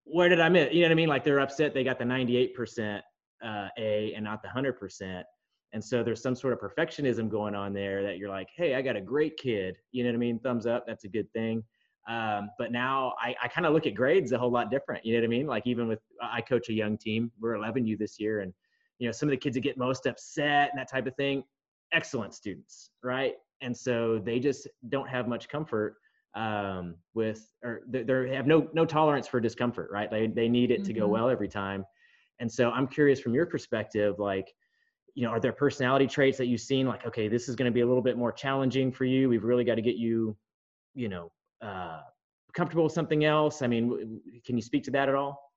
Where 0.05 0.29
did 0.29 0.41
I 0.41 0.49
miss? 0.49 0.73
You 0.73 0.81
know 0.83 0.87
what 0.89 0.93
I 0.93 0.97
mean? 0.97 1.09
Like 1.09 1.25
they're 1.25 1.41
upset 1.41 1.75
they 1.75 1.85
got 1.85 1.99
the 1.99 2.05
98% 2.05 3.03
uh, 3.43 3.69
A 3.79 4.15
and 4.15 4.25
not 4.25 4.43
the 4.43 4.49
100%. 4.49 5.25
And 5.73 5.83
so 5.83 6.03
there's 6.03 6.21
some 6.21 6.35
sort 6.35 6.53
of 6.53 6.59
perfectionism 6.59 7.29
going 7.31 7.55
on 7.55 7.73
there 7.73 8.03
that 8.03 8.19
you're 8.19 8.29
like, 8.29 8.49
hey, 8.57 8.75
I 8.75 8.83
got 8.83 8.97
a 8.97 9.01
great 9.01 9.37
kid. 9.37 9.77
You 9.91 10.05
know 10.05 10.11
what 10.11 10.17
I 10.17 10.19
mean? 10.19 10.39
Thumbs 10.41 10.67
up. 10.67 10.85
That's 10.87 11.05
a 11.05 11.09
good 11.09 11.33
thing. 11.33 11.63
Um, 12.09 12.51
but 12.59 12.73
now 12.73 13.15
I, 13.23 13.35
I 13.43 13.49
kind 13.49 13.67
of 13.67 13.73
look 13.73 13.87
at 13.87 13.95
grades 13.95 14.33
a 14.33 14.39
whole 14.39 14.51
lot 14.51 14.71
different. 14.71 15.05
You 15.07 15.15
know 15.15 15.21
what 15.21 15.27
I 15.27 15.29
mean? 15.29 15.47
Like 15.47 15.67
even 15.67 15.87
with 15.89 16.01
I 16.21 16.41
coach 16.41 16.69
a 16.69 16.73
young 16.73 16.99
team. 16.99 17.31
We're 17.41 17.55
11U 17.55 17.97
this 17.97 18.19
year, 18.19 18.41
and 18.41 18.53
you 19.03 19.09
know 19.09 19.13
some 19.13 19.29
of 19.29 19.33
the 19.33 19.37
kids 19.37 19.55
that 19.57 19.63
get 19.63 19.77
most 19.77 20.07
upset 20.07 20.71
and 20.71 20.79
that 20.79 20.89
type 20.89 21.09
of 21.09 21.17
thing, 21.17 21.45
excellent 21.93 22.35
students, 22.35 22.91
right? 23.03 23.35
And 23.61 23.77
so 23.77 24.21
they 24.25 24.39
just 24.39 24.69
don't 24.91 25.09
have 25.09 25.29
much 25.29 25.49
comfort 25.49 25.97
um, 26.35 26.97
with, 27.15 27.53
or 27.65 27.83
they 27.89 28.05
they 28.05 28.35
have 28.35 28.47
no 28.47 28.71
no 28.73 28.87
tolerance 28.87 29.27
for 29.27 29.41
discomfort, 29.41 29.91
right? 29.93 30.11
They 30.11 30.29
they 30.29 30.49
need 30.49 30.71
it 30.71 30.85
to 30.85 30.95
go 30.95 31.09
Mhm. 31.09 31.11
well 31.11 31.29
every 31.29 31.49
time. 31.49 31.85
And 32.39 32.51
so 32.51 32.71
I'm 32.71 32.89
curious 32.89 33.21
from 33.21 33.35
your 33.35 33.47
perspective, 33.47 34.21
like 34.21 34.55
you 35.15 35.25
know, 35.25 35.31
are 35.31 35.41
there 35.41 35.53
personality 35.53 36.07
traits 36.07 36.39
that 36.39 36.47
you've 36.47 36.61
seen 36.61 36.87
like, 36.87 37.07
okay, 37.07 37.29
this 37.29 37.49
is 37.49 37.57
going 37.57 37.71
to 37.71 37.75
be 37.75 37.81
a 37.83 37.87
little 37.87 38.03
bit 38.03 38.17
more 38.17 38.33
challenging 38.33 38.93
for 38.93 39.05
you. 39.05 39.29
We've 39.29 39.45
really 39.45 39.65
got 39.65 39.77
to 39.77 39.83
get 39.83 39.97
you, 39.97 40.37
you 40.95 41.09
know, 41.09 41.33
uh, 41.63 42.03
comfortable 42.55 42.85
with 42.85 42.95
something 42.95 43.25
else. 43.25 43.63
I 43.63 43.67
mean, 43.67 44.23
can 44.45 44.57
you 44.57 44.63
speak 44.63 44.85
to 44.85 44.93
that 44.93 45.09
at 45.11 45.15
all? 45.17 45.52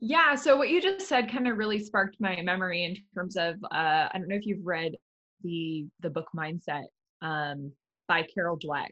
Yeah. 0.00 0.34
So 0.34 0.56
what 0.56 0.68
you 0.68 0.80
just 0.80 1.08
said 1.08 1.30
kind 1.30 1.48
of 1.48 1.56
really 1.56 1.78
sparked 1.78 2.16
my 2.20 2.40
memory 2.42 2.84
in 2.84 2.96
terms 3.14 3.36
of 3.36 3.56
uh, 3.64 4.08
I 4.10 4.10
don't 4.14 4.28
know 4.28 4.36
if 4.36 4.46
you've 4.46 4.64
read 4.64 4.92
the 5.42 5.86
the 6.00 6.10
book 6.10 6.28
Mindset 6.36 6.84
um, 7.22 7.72
by 8.08 8.22
Carol 8.22 8.58
Dweck. 8.58 8.90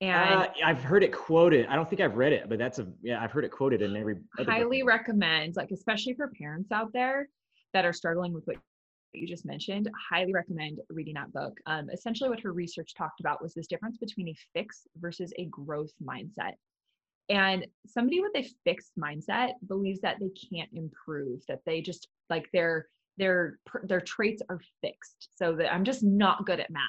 And 0.00 0.40
Uh, 0.40 0.48
I've 0.64 0.82
heard 0.82 1.04
it 1.04 1.12
quoted. 1.12 1.66
I 1.66 1.76
don't 1.76 1.88
think 1.88 2.00
I've 2.00 2.16
read 2.16 2.32
it, 2.32 2.48
but 2.48 2.58
that's 2.58 2.78
a 2.78 2.88
yeah. 3.02 3.22
I've 3.22 3.30
heard 3.30 3.44
it 3.44 3.50
quoted 3.50 3.82
in 3.82 3.96
every. 3.96 4.14
other 4.14 4.22
book. 4.36 4.48
highly 4.48 4.82
recommend, 4.82 5.56
like 5.56 5.70
especially 5.70 6.14
for 6.14 6.30
parents 6.38 6.72
out 6.72 6.92
there 6.92 7.28
that 7.72 7.84
are 7.84 7.92
struggling 7.92 8.32
with 8.32 8.44
what 8.46 8.56
you 9.12 9.28
just 9.28 9.44
mentioned, 9.44 9.90
highly 10.10 10.32
recommend 10.32 10.80
reading 10.88 11.14
that 11.14 11.32
book. 11.32 11.56
Um, 11.66 11.88
essentially, 11.90 12.30
what 12.30 12.40
her 12.40 12.52
research 12.52 12.94
talked 12.94 13.20
about 13.20 13.42
was 13.42 13.54
this 13.54 13.66
difference 13.66 13.98
between 13.98 14.28
a 14.28 14.34
fix 14.54 14.86
versus 14.96 15.32
a 15.38 15.44
growth 15.46 15.92
mindset. 16.02 16.54
And 17.28 17.66
somebody 17.86 18.20
with 18.20 18.32
a 18.36 18.48
fixed 18.64 18.92
mindset 18.98 19.52
believes 19.66 20.00
that 20.00 20.18
they 20.20 20.30
can't 20.30 20.70
improve, 20.72 21.40
that 21.48 21.60
they 21.64 21.80
just 21.80 22.08
like 22.30 22.48
their 22.52 22.88
their 23.16 23.58
their 23.84 24.00
traits 24.00 24.42
are 24.48 24.60
fixed. 24.80 25.28
So 25.36 25.54
that 25.56 25.72
I'm 25.72 25.84
just 25.84 26.02
not 26.02 26.46
good 26.46 26.60
at 26.60 26.70
math, 26.70 26.82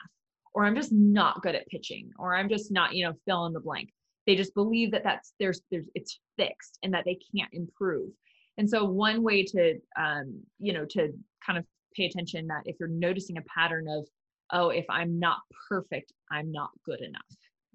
or 0.53 0.65
I'm 0.65 0.75
just 0.75 0.91
not 0.91 1.41
good 1.41 1.55
at 1.55 1.67
pitching, 1.67 2.09
or 2.17 2.35
I'm 2.35 2.49
just 2.49 2.71
not, 2.71 2.93
you 2.93 3.05
know, 3.05 3.13
fill 3.25 3.45
in 3.45 3.53
the 3.53 3.59
blank. 3.59 3.89
They 4.25 4.35
just 4.35 4.53
believe 4.53 4.91
that 4.91 5.03
that's 5.03 5.33
there's 5.39 5.61
there's 5.69 5.89
it's 5.95 6.19
fixed 6.37 6.79
and 6.83 6.93
that 6.93 7.05
they 7.05 7.19
can't 7.35 7.53
improve. 7.53 8.09
And 8.57 8.69
so 8.69 8.85
one 8.85 9.23
way 9.23 9.43
to 9.43 9.79
um, 9.99 10.41
you 10.59 10.73
know 10.73 10.85
to 10.91 11.09
kind 11.45 11.59
of 11.59 11.65
pay 11.95 12.05
attention 12.05 12.47
that 12.47 12.63
if 12.65 12.75
you're 12.79 12.89
noticing 12.89 13.37
a 13.37 13.41
pattern 13.43 13.87
of 13.87 14.07
oh 14.51 14.69
if 14.69 14.85
I'm 14.89 15.19
not 15.19 15.37
perfect, 15.69 16.11
I'm 16.31 16.51
not 16.51 16.71
good 16.85 17.01
enough 17.01 17.21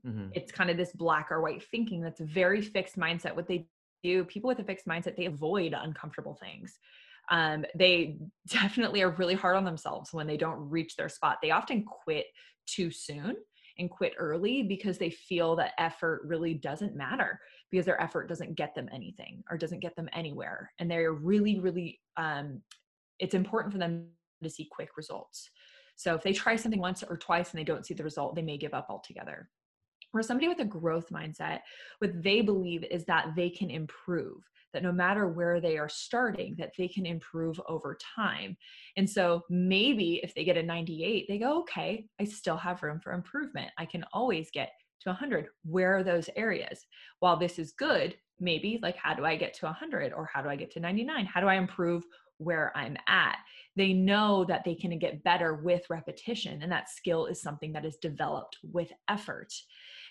Mhm. 0.07 0.31
it's 0.35 0.53
kind 0.53 0.71
of 0.71 0.77
this 0.77 0.93
black 0.93 1.31
or 1.31 1.41
white 1.43 1.65
thinking 1.65 2.01
that's 2.01 2.21
a 2.21 2.25
very 2.25 2.63
fixed 2.63 2.97
mindset. 2.97 3.35
What 3.35 3.49
they 3.49 3.69
do 4.03 4.25
people 4.25 4.49
with 4.49 4.61
a 4.61 4.65
fixed 4.65 4.87
mindset 4.87 5.17
they 5.17 5.27
avoid 5.27 5.75
uncomfortable 5.77 6.35
things. 6.35 6.79
Um, 7.31 7.65
they 7.75 8.19
definitely 8.47 9.03
are 9.03 9.11
really 9.11 9.35
hard 9.35 9.57
on 9.57 9.65
themselves 9.65 10.13
when 10.13 10.27
they 10.27 10.37
don't 10.37 10.71
reach 10.71 10.97
their 10.97 11.09
spot. 11.09 11.39
They 11.43 11.51
often 11.51 11.85
quit 11.85 12.27
too 12.67 12.91
soon 12.91 13.37
and 13.79 13.91
quit 13.91 14.15
early 14.19 14.63
because 14.63 14.99
they 14.99 15.11
feel 15.11 15.55
that 15.57 15.73
effort 15.79 16.23
really 16.25 16.55
doesn't 16.55 16.97
matter 16.97 17.41
because 17.71 17.87
their 17.87 18.01
effort 18.01 18.29
doesn't 18.29 18.57
get 18.57 18.75
them 18.75 18.89
anything 18.93 19.43
or 19.51 19.57
doesn't 19.57 19.81
get 19.81 19.95
them 19.95 20.09
anywhere. 20.13 20.73
And 20.79 20.91
they're 20.91 21.13
really 21.13 21.59
really 21.61 22.01
um, 22.17 22.63
it's 23.19 23.35
important 23.35 23.73
for 23.73 23.79
them 23.79 24.09
to 24.43 24.51
see 24.51 24.69
quick 24.71 24.91
results. 24.97 25.51
So 25.97 26.15
if 26.15 26.23
they 26.23 26.33
try 26.33 26.55
something 26.55 26.81
once 26.81 27.03
or 27.03 27.17
twice 27.17 27.51
and 27.51 27.59
they 27.59 27.65
don't 27.65 27.85
see 27.85 27.95
the 27.95 28.05
result 28.05 28.37
they 28.37 28.43
may 28.43 28.57
give 28.57 28.75
up 28.75 28.87
altogether 28.89 29.51
or 30.14 30.23
somebody 30.23 30.49
with 30.49 30.61
a 30.61 30.64
growth 30.64 31.11
mindset 31.11 31.61
what 31.99 32.23
they 32.23 32.40
believe 32.40 32.85
is 32.90 33.05
that 33.05 33.27
they 33.37 33.51
can 33.51 33.71
improve 33.71 34.42
that 34.73 34.83
no 34.83 34.92
matter 34.92 35.29
where 35.29 35.61
they 35.61 35.79
are 35.79 35.88
starting 35.88 36.55
that 36.59 36.73
they 36.77 36.88
can 36.88 37.07
improve 37.07 37.59
over 37.68 37.97
time. 38.16 38.55
And 38.99 39.09
so 39.09 39.42
maybe 39.49 40.21
if 40.23 40.35
they 40.35 40.44
get 40.44 40.59
a 40.59 40.62
98 40.62 41.27
they 41.29 41.38
go 41.38 41.61
okay 41.61 42.07
i 42.21 42.25
still 42.25 42.57
have 42.57 42.83
room 42.83 43.01
for 43.03 43.12
improvement. 43.12 43.71
I 43.79 43.87
can 43.87 44.05
always 44.12 44.51
get 44.51 44.73
to 45.01 45.11
100 45.11 45.47
where 45.64 45.97
are 45.97 46.03
those 46.03 46.29
areas? 46.37 46.85
While 47.21 47.38
this 47.38 47.59
is 47.59 47.73
good 47.73 48.16
maybe 48.40 48.79
like 48.83 48.97
how 48.97 49.14
do 49.14 49.25
i 49.25 49.35
get 49.35 49.53
to 49.53 49.66
100 49.66 50.12
or 50.12 50.31
how 50.33 50.40
do 50.40 50.49
i 50.49 50.55
get 50.55 50.71
to 50.71 50.79
99 50.79 51.27
how 51.27 51.40
do 51.40 51.49
i 51.49 51.57
improve 51.57 52.05
where 52.38 52.73
I'm 52.77 52.97
at. 53.07 53.37
They 53.77 53.92
know 53.92 54.44
that 54.44 54.64
they 54.64 54.75
can 54.75 54.99
get 54.99 55.23
better 55.23 55.55
with 55.55 55.83
repetition, 55.90 56.62
and 56.62 56.73
that 56.73 56.88
skill 56.88 57.27
is 57.27 57.42
something 57.42 57.73
that 57.73 57.85
is 57.85 57.97
developed 57.97 58.57
with 58.62 58.90
effort. 59.09 59.53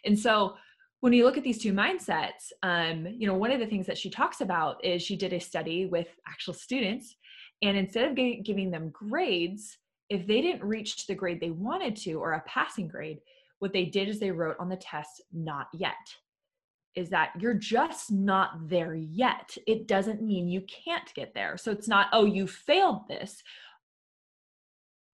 And 0.06 0.18
so, 0.18 0.56
when 1.02 1.14
you 1.14 1.26
look 1.26 1.38
at 1.38 1.44
these 1.44 1.62
two 1.62 1.74
mindsets, 1.74 2.52
um, 2.64 3.06
you 3.06 3.28
know, 3.28 3.36
one 3.36 3.52
of 3.52 3.60
the 3.60 3.68
things 3.68 3.86
that 3.86 4.00
she 4.00 4.10
talks 4.10 4.42
about 4.42 4.84
is 4.84 5.04
she 5.04 5.16
did 5.16 5.32
a 5.32 5.40
study 5.40 5.86
with 5.86 6.08
actual 6.28 6.54
students, 6.54 7.16
and 7.62 7.78
instead 7.78 8.10
of 8.10 8.16
g- 8.16 8.42
giving 8.44 8.72
them 8.72 8.90
grades, 8.90 9.78
if 10.10 10.26
they 10.26 10.42
didn't 10.42 10.64
reach 10.64 11.06
the 11.06 11.16
grade 11.16 11.40
they 11.40 11.52
wanted 11.52 11.96
to 11.98 12.14
or 12.14 12.34
a 12.34 12.44
passing 12.48 12.88
grade, 12.88 13.20
what 13.60 13.74
they 13.74 13.86
did 13.86 14.08
is 14.08 14.20
they 14.20 14.32
wrote 14.32 14.56
on 14.60 14.70
the 14.70 14.76
test, 14.76 15.22
not 15.34 15.68
yet. 15.74 15.96
Is 16.96 17.10
that 17.10 17.32
you're 17.40 17.54
just 17.54 18.12
not 18.12 18.70
there 18.70 18.96
yet. 18.96 19.56
It 19.68 19.88
doesn't 19.88 20.22
mean 20.22 20.48
you 20.48 20.62
can't 20.62 21.14
get 21.14 21.34
there. 21.36 21.58
So 21.58 21.72
it's 21.72 21.88
not, 21.88 22.08
oh, 22.12 22.26
you 22.26 22.48
failed 22.48 23.08
this. 23.08 23.44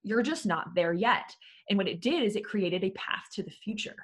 You're 0.04 0.24
just 0.24 0.46
not 0.46 0.76
there 0.76 0.94
yet. 0.94 1.36
And 1.70 1.78
what 1.78 1.88
it 1.88 2.02
did 2.02 2.24
is 2.24 2.36
it 2.36 2.46
created 2.46 2.84
a 2.84 2.92
path 2.92 3.26
to 3.34 3.44
the 3.44 3.52
future 3.52 3.96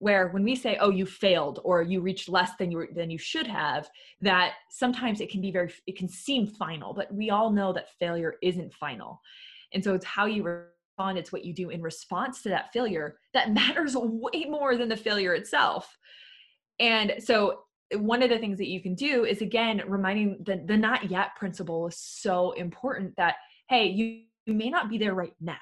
where 0.00 0.28
when 0.28 0.44
we 0.44 0.54
say 0.54 0.76
oh 0.80 0.90
you 0.90 1.04
failed 1.04 1.60
or 1.64 1.82
you 1.82 2.00
reached 2.00 2.28
less 2.28 2.50
than 2.58 2.70
you 2.70 2.86
than 2.94 3.10
you 3.10 3.18
should 3.18 3.46
have 3.46 3.88
that 4.20 4.54
sometimes 4.70 5.20
it 5.20 5.30
can 5.30 5.40
be 5.40 5.50
very 5.50 5.72
it 5.86 5.96
can 5.96 6.08
seem 6.08 6.46
final 6.46 6.94
but 6.94 7.12
we 7.12 7.30
all 7.30 7.50
know 7.50 7.72
that 7.72 7.90
failure 7.98 8.36
isn't 8.42 8.72
final. 8.72 9.20
And 9.72 9.84
so 9.84 9.94
it's 9.94 10.04
how 10.04 10.26
you 10.26 10.42
respond 10.42 11.18
it's 11.18 11.32
what 11.32 11.44
you 11.44 11.54
do 11.54 11.70
in 11.70 11.82
response 11.82 12.42
to 12.42 12.48
that 12.48 12.72
failure 12.72 13.18
that 13.34 13.52
matters 13.60 13.94
way 13.96 14.46
more 14.48 14.76
than 14.76 14.88
the 14.88 14.96
failure 14.96 15.34
itself. 15.34 15.96
And 16.80 17.14
so 17.18 17.60
one 17.96 18.22
of 18.22 18.30
the 18.30 18.38
things 18.38 18.58
that 18.58 18.68
you 18.68 18.82
can 18.82 18.94
do 18.94 19.24
is 19.24 19.40
again 19.40 19.82
reminding 19.86 20.38
the, 20.44 20.62
the 20.66 20.76
not 20.76 21.10
yet 21.10 21.34
principle 21.36 21.88
is 21.88 21.98
so 21.98 22.52
important 22.52 23.16
that 23.16 23.36
hey 23.68 23.86
you, 23.86 24.22
you 24.44 24.54
may 24.54 24.68
not 24.68 24.90
be 24.90 24.98
there 24.98 25.14
right 25.14 25.34
now 25.40 25.56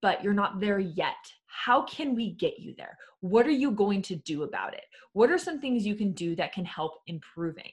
but 0.00 0.24
you're 0.24 0.32
not 0.32 0.58
there 0.58 0.78
yet 0.78 1.16
how 1.50 1.82
can 1.82 2.14
we 2.14 2.32
get 2.32 2.58
you 2.58 2.74
there? 2.76 2.96
What 3.20 3.46
are 3.46 3.50
you 3.50 3.72
going 3.72 4.02
to 4.02 4.16
do 4.16 4.44
about 4.44 4.74
it? 4.74 4.84
What 5.12 5.30
are 5.30 5.38
some 5.38 5.60
things 5.60 5.86
you 5.86 5.94
can 5.94 6.12
do 6.12 6.34
that 6.36 6.52
can 6.52 6.64
help 6.64 6.94
improving? 7.06 7.72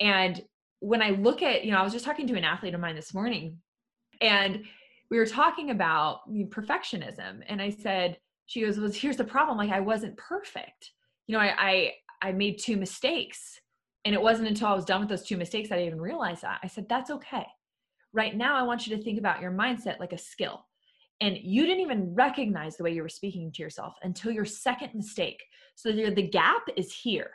And 0.00 0.42
when 0.82 1.00
i 1.00 1.10
look 1.10 1.42
at 1.42 1.64
you 1.64 1.70
know 1.70 1.78
i 1.78 1.82
was 1.82 1.92
just 1.92 2.04
talking 2.04 2.26
to 2.26 2.34
an 2.34 2.44
athlete 2.44 2.74
of 2.74 2.80
mine 2.80 2.96
this 2.96 3.14
morning 3.14 3.56
and 4.20 4.64
we 5.10 5.18
were 5.18 5.26
talking 5.26 5.70
about 5.70 6.28
perfectionism 6.50 7.40
and 7.46 7.62
i 7.62 7.70
said 7.70 8.18
she 8.46 8.60
goes 8.60 8.78
well 8.78 8.90
here's 8.90 9.16
the 9.16 9.24
problem 9.24 9.56
like 9.56 9.70
i 9.70 9.80
wasn't 9.80 10.16
perfect. 10.16 10.90
You 11.28 11.36
know 11.36 11.40
i 11.40 11.54
i, 11.56 11.92
I 12.20 12.32
made 12.32 12.58
two 12.58 12.76
mistakes 12.76 13.60
and 14.04 14.12
it 14.12 14.20
wasn't 14.20 14.48
until 14.48 14.66
i 14.66 14.74
was 14.74 14.84
done 14.84 15.00
with 15.00 15.08
those 15.08 15.22
two 15.22 15.36
mistakes 15.36 15.68
that 15.68 15.78
i 15.78 15.86
even 15.86 16.00
realized 16.00 16.42
that. 16.42 16.58
I 16.64 16.66
said 16.66 16.88
that's 16.88 17.10
okay. 17.10 17.46
Right 18.12 18.36
now 18.36 18.56
i 18.56 18.64
want 18.64 18.84
you 18.84 18.96
to 18.96 19.02
think 19.02 19.20
about 19.20 19.40
your 19.40 19.52
mindset 19.52 20.00
like 20.00 20.12
a 20.12 20.18
skill 20.18 20.66
and 21.22 21.38
you 21.40 21.64
didn't 21.64 21.82
even 21.82 22.14
recognize 22.14 22.76
the 22.76 22.82
way 22.82 22.92
you 22.92 23.00
were 23.00 23.08
speaking 23.08 23.52
to 23.52 23.62
yourself 23.62 23.94
until 24.02 24.32
your 24.32 24.44
second 24.44 24.92
mistake. 24.92 25.40
So 25.76 25.92
the 25.92 26.28
gap 26.28 26.62
is 26.76 26.92
here. 26.92 27.30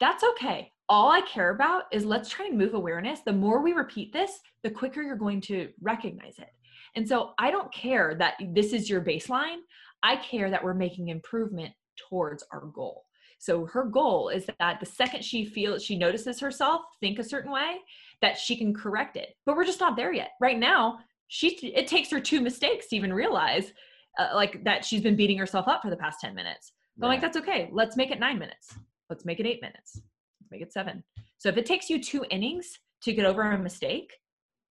That's 0.00 0.24
okay. 0.24 0.72
All 0.88 1.10
I 1.10 1.20
care 1.20 1.50
about 1.50 1.84
is 1.92 2.04
let's 2.04 2.28
try 2.28 2.46
and 2.46 2.58
move 2.58 2.74
awareness. 2.74 3.20
The 3.20 3.32
more 3.32 3.62
we 3.62 3.72
repeat 3.72 4.12
this, 4.12 4.40
the 4.64 4.70
quicker 4.70 5.02
you're 5.02 5.14
going 5.16 5.40
to 5.42 5.68
recognize 5.80 6.38
it. 6.38 6.48
And 6.96 7.08
so 7.08 7.32
I 7.38 7.52
don't 7.52 7.72
care 7.72 8.16
that 8.18 8.34
this 8.52 8.72
is 8.72 8.90
your 8.90 9.00
baseline. 9.00 9.58
I 10.02 10.16
care 10.16 10.50
that 10.50 10.64
we're 10.64 10.74
making 10.74 11.08
improvement 11.08 11.72
towards 11.96 12.44
our 12.52 12.66
goal. 12.66 13.04
So 13.38 13.66
her 13.66 13.84
goal 13.84 14.30
is 14.30 14.46
that 14.58 14.80
the 14.80 14.86
second 14.86 15.24
she 15.24 15.44
feels 15.44 15.84
she 15.84 15.96
notices 15.96 16.40
herself 16.40 16.82
think 16.98 17.20
a 17.20 17.24
certain 17.24 17.52
way, 17.52 17.76
that 18.20 18.36
she 18.36 18.56
can 18.56 18.74
correct 18.74 19.16
it. 19.16 19.36
But 19.44 19.56
we're 19.56 19.64
just 19.64 19.80
not 19.80 19.94
there 19.94 20.12
yet. 20.12 20.30
Right 20.40 20.58
now, 20.58 20.98
she 21.28 21.48
it 21.74 21.86
takes 21.86 22.10
her 22.10 22.20
two 22.20 22.40
mistakes 22.40 22.88
to 22.88 22.96
even 22.96 23.12
realize 23.12 23.72
uh, 24.18 24.30
like 24.34 24.64
that 24.64 24.84
she's 24.84 25.02
been 25.02 25.16
beating 25.16 25.38
herself 25.38 25.68
up 25.68 25.82
for 25.82 25.90
the 25.90 25.96
past 25.96 26.20
10 26.20 26.34
minutes. 26.34 26.72
But 26.96 27.06
right. 27.06 27.12
like 27.14 27.20
that's 27.20 27.36
okay. 27.36 27.68
Let's 27.72 27.96
make 27.96 28.10
it 28.10 28.20
nine 28.20 28.38
minutes. 28.38 28.74
Let's 29.10 29.24
make 29.24 29.40
it 29.40 29.46
eight 29.46 29.60
minutes. 29.60 30.00
Let's 30.40 30.50
make 30.50 30.62
it 30.62 30.72
seven. 30.72 31.04
So 31.38 31.48
if 31.48 31.56
it 31.56 31.66
takes 31.66 31.90
you 31.90 32.02
two 32.02 32.24
innings 32.30 32.78
to 33.02 33.12
get 33.12 33.26
over 33.26 33.42
a 33.42 33.58
mistake 33.58 34.12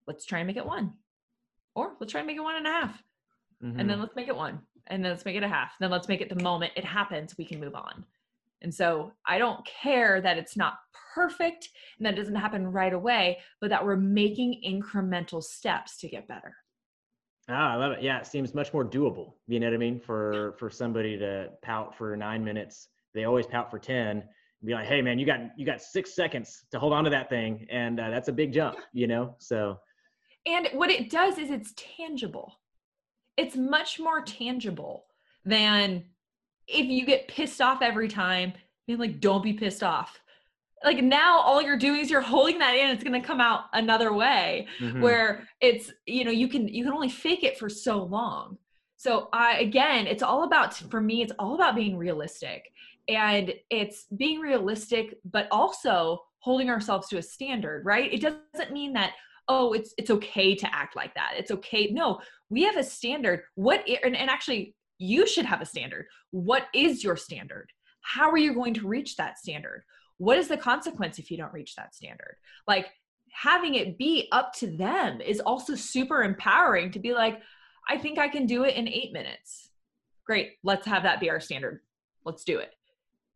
let's 0.08 0.26
try 0.26 0.40
and 0.40 0.48
make 0.48 0.58
it 0.58 0.66
one. 0.66 0.94
Or 1.76 1.94
let's 2.00 2.12
try 2.12 2.22
and 2.22 2.28
make 2.28 2.38
it 2.38 2.44
one 2.44 2.56
and 2.56 2.68
a 2.68 2.72
half. 2.72 3.04
Mm-hmm. 3.64 3.80
and 3.80 3.90
then 3.90 4.00
let's 4.02 4.16
make 4.16 4.28
it 4.28 4.36
one. 4.36 4.60
And 4.88 5.04
then 5.04 5.12
let's 5.12 5.26
make 5.26 5.38
it 5.38 5.44
a 5.44 5.48
half. 5.48 5.72
Then 5.80 5.90
let's 5.90 6.10
make 6.10 6.22
it 6.22 6.30
the 6.30 6.44
moment 6.44 6.74
it 6.76 6.84
happens 6.84 7.38
we 7.38 7.46
can 7.46 7.60
move 7.60 7.74
on 7.74 8.06
and 8.62 8.74
so 8.74 9.12
I 9.26 9.38
don't 9.38 9.66
care 9.66 10.22
that 10.22 10.38
it's 10.38 10.58
not 10.58 10.76
perfect 11.14 11.70
and 11.98 12.06
that 12.06 12.16
doesn't 12.16 12.36
happen 12.36 12.72
right 12.72 12.94
away, 12.94 13.40
but 13.62 13.70
that 13.70 13.86
we're 13.86 13.96
making 13.96 14.62
incremental 14.66 15.42
steps 15.42 15.98
to 15.98 16.10
get 16.10 16.28
better. 16.28 16.54
Ah, 17.48 17.74
I 17.74 17.76
love 17.76 17.92
it. 17.92 18.02
Yeah, 18.02 18.20
it 18.20 18.26
seems 18.26 18.54
much 18.56 18.74
more 18.74 18.84
doable. 18.84 19.34
You 19.48 19.60
know 19.60 19.68
what 19.68 19.76
I 19.76 19.78
mean? 19.78 20.00
For 20.00 20.56
for 20.58 20.70
somebody 20.70 21.18
to 21.18 21.50
pout 21.62 21.96
for 21.96 22.16
nine 22.18 22.44
minutes, 22.44 22.90
they 23.14 23.26
always 23.26 23.46
pout 23.46 23.70
for 23.70 23.80
ten. 23.80 24.24
Be 24.64 24.74
like, 24.74 24.88
hey 24.88 25.02
man, 25.02 25.20
you 25.20 25.28
got 25.28 25.40
you 25.56 25.66
got 25.66 25.80
six 25.82 26.16
seconds 26.16 26.66
to 26.72 26.80
hold 26.80 26.92
on 26.92 27.04
to 27.04 27.10
that 27.12 27.30
thing, 27.30 27.68
and 27.70 28.00
uh, 28.00 28.10
that's 28.10 28.30
a 28.30 28.34
big 28.34 28.52
jump. 28.52 28.78
You 28.94 29.08
know, 29.08 29.36
so. 29.38 29.80
And 30.48 30.70
what 30.74 30.90
it 30.90 31.10
does 31.10 31.38
is 31.38 31.50
it's 31.50 31.74
tangible. 31.76 32.60
It's 33.38 33.56
much 33.56 34.00
more 34.00 34.22
tangible 34.22 35.06
than 35.44 36.06
if 36.68 36.86
you 36.86 37.06
get 37.06 37.28
pissed 37.28 37.62
off 37.62 37.82
every 37.82 38.08
time, 38.08 38.54
being 38.88 39.00
like, 39.00 39.20
don't 39.20 39.44
be 39.44 39.54
pissed 39.54 39.84
off. 39.84 40.20
Like 40.84 41.04
now, 41.04 41.40
all 41.40 41.62
you're 41.62 41.78
doing 41.78 42.02
is 42.02 42.10
you're 42.10 42.22
holding 42.22 42.60
that 42.60 42.76
in. 42.76 42.92
It's 42.92 43.04
going 43.04 43.20
to 43.20 43.26
come 43.26 43.42
out 43.42 43.66
another 43.74 44.14
way, 44.14 44.68
mm-hmm. 44.80 45.02
where 45.02 45.48
it's 45.62 45.92
you 46.06 46.24
know 46.24 46.32
you 46.32 46.48
can 46.48 46.68
you 46.68 46.84
can 46.84 46.94
only 46.94 47.10
fake 47.10 47.44
it 47.44 47.58
for 47.58 47.70
so 47.70 48.04
long. 48.04 48.58
So 48.98 49.30
I 49.34 49.60
again, 49.60 50.06
it's 50.06 50.22
all 50.22 50.44
about 50.44 50.76
for 50.76 51.02
me. 51.02 51.22
It's 51.22 51.32
all 51.40 51.56
about 51.56 51.76
being 51.76 51.98
realistic, 51.98 52.66
and 53.08 53.54
it's 53.72 54.06
being 54.16 54.40
realistic, 54.40 55.16
but 55.26 55.48
also 55.50 56.24
holding 56.40 56.70
ourselves 56.70 57.08
to 57.08 57.18
a 57.18 57.22
standard. 57.22 57.84
Right? 57.84 58.14
It 58.14 58.22
doesn't 58.22 58.72
mean 58.72 58.94
that 58.94 59.14
oh 59.48 59.74
it's 59.74 59.94
it's 59.98 60.10
okay 60.10 60.56
to 60.56 60.74
act 60.74 60.96
like 60.96 61.14
that 61.14 61.34
it's 61.38 61.52
okay 61.52 61.92
no 61.92 62.20
we 62.50 62.64
have 62.64 62.78
a 62.78 62.84
standard 62.84 63.44
what 63.54 63.88
and, 64.04 64.16
and 64.16 64.28
actually 64.28 64.74
you 64.98 65.28
should 65.28 65.46
have 65.46 65.62
a 65.62 65.66
standard. 65.66 66.06
What 66.32 66.68
is 66.74 67.04
your 67.04 67.18
standard? 67.18 67.72
How 68.02 68.30
are 68.30 68.38
you 68.38 68.54
going 68.54 68.74
to 68.76 68.88
reach 68.88 69.16
that 69.16 69.40
standard? 69.40 69.84
What 70.18 70.38
is 70.38 70.48
the 70.48 70.58
consequence 70.58 71.20
if 71.20 71.30
you 71.30 71.38
don't 71.38 71.54
reach 71.54 71.76
that 71.76 71.96
standard? 71.96 72.38
Like 72.68 72.88
having 73.32 73.76
it 73.76 73.98
be 73.98 74.28
up 74.32 74.54
to 74.54 74.68
them 74.68 75.22
is 75.22 75.40
also 75.40 75.76
super 75.76 76.24
empowering 76.24 76.92
to 76.92 77.00
be 77.00 77.14
like, 77.14 77.42
I 77.88 77.98
think 77.98 78.18
I 78.18 78.28
can 78.28 78.46
do 78.46 78.64
it 78.64 78.76
in 78.76 78.88
eight 78.88 79.12
minutes. 79.12 79.70
Great, 80.26 80.54
let's 80.64 80.88
have 80.88 81.04
that 81.04 81.20
be 81.20 81.30
our 81.30 81.40
standard. 81.40 81.82
Let's 82.24 82.44
do 82.44 82.60
it. 82.60 82.74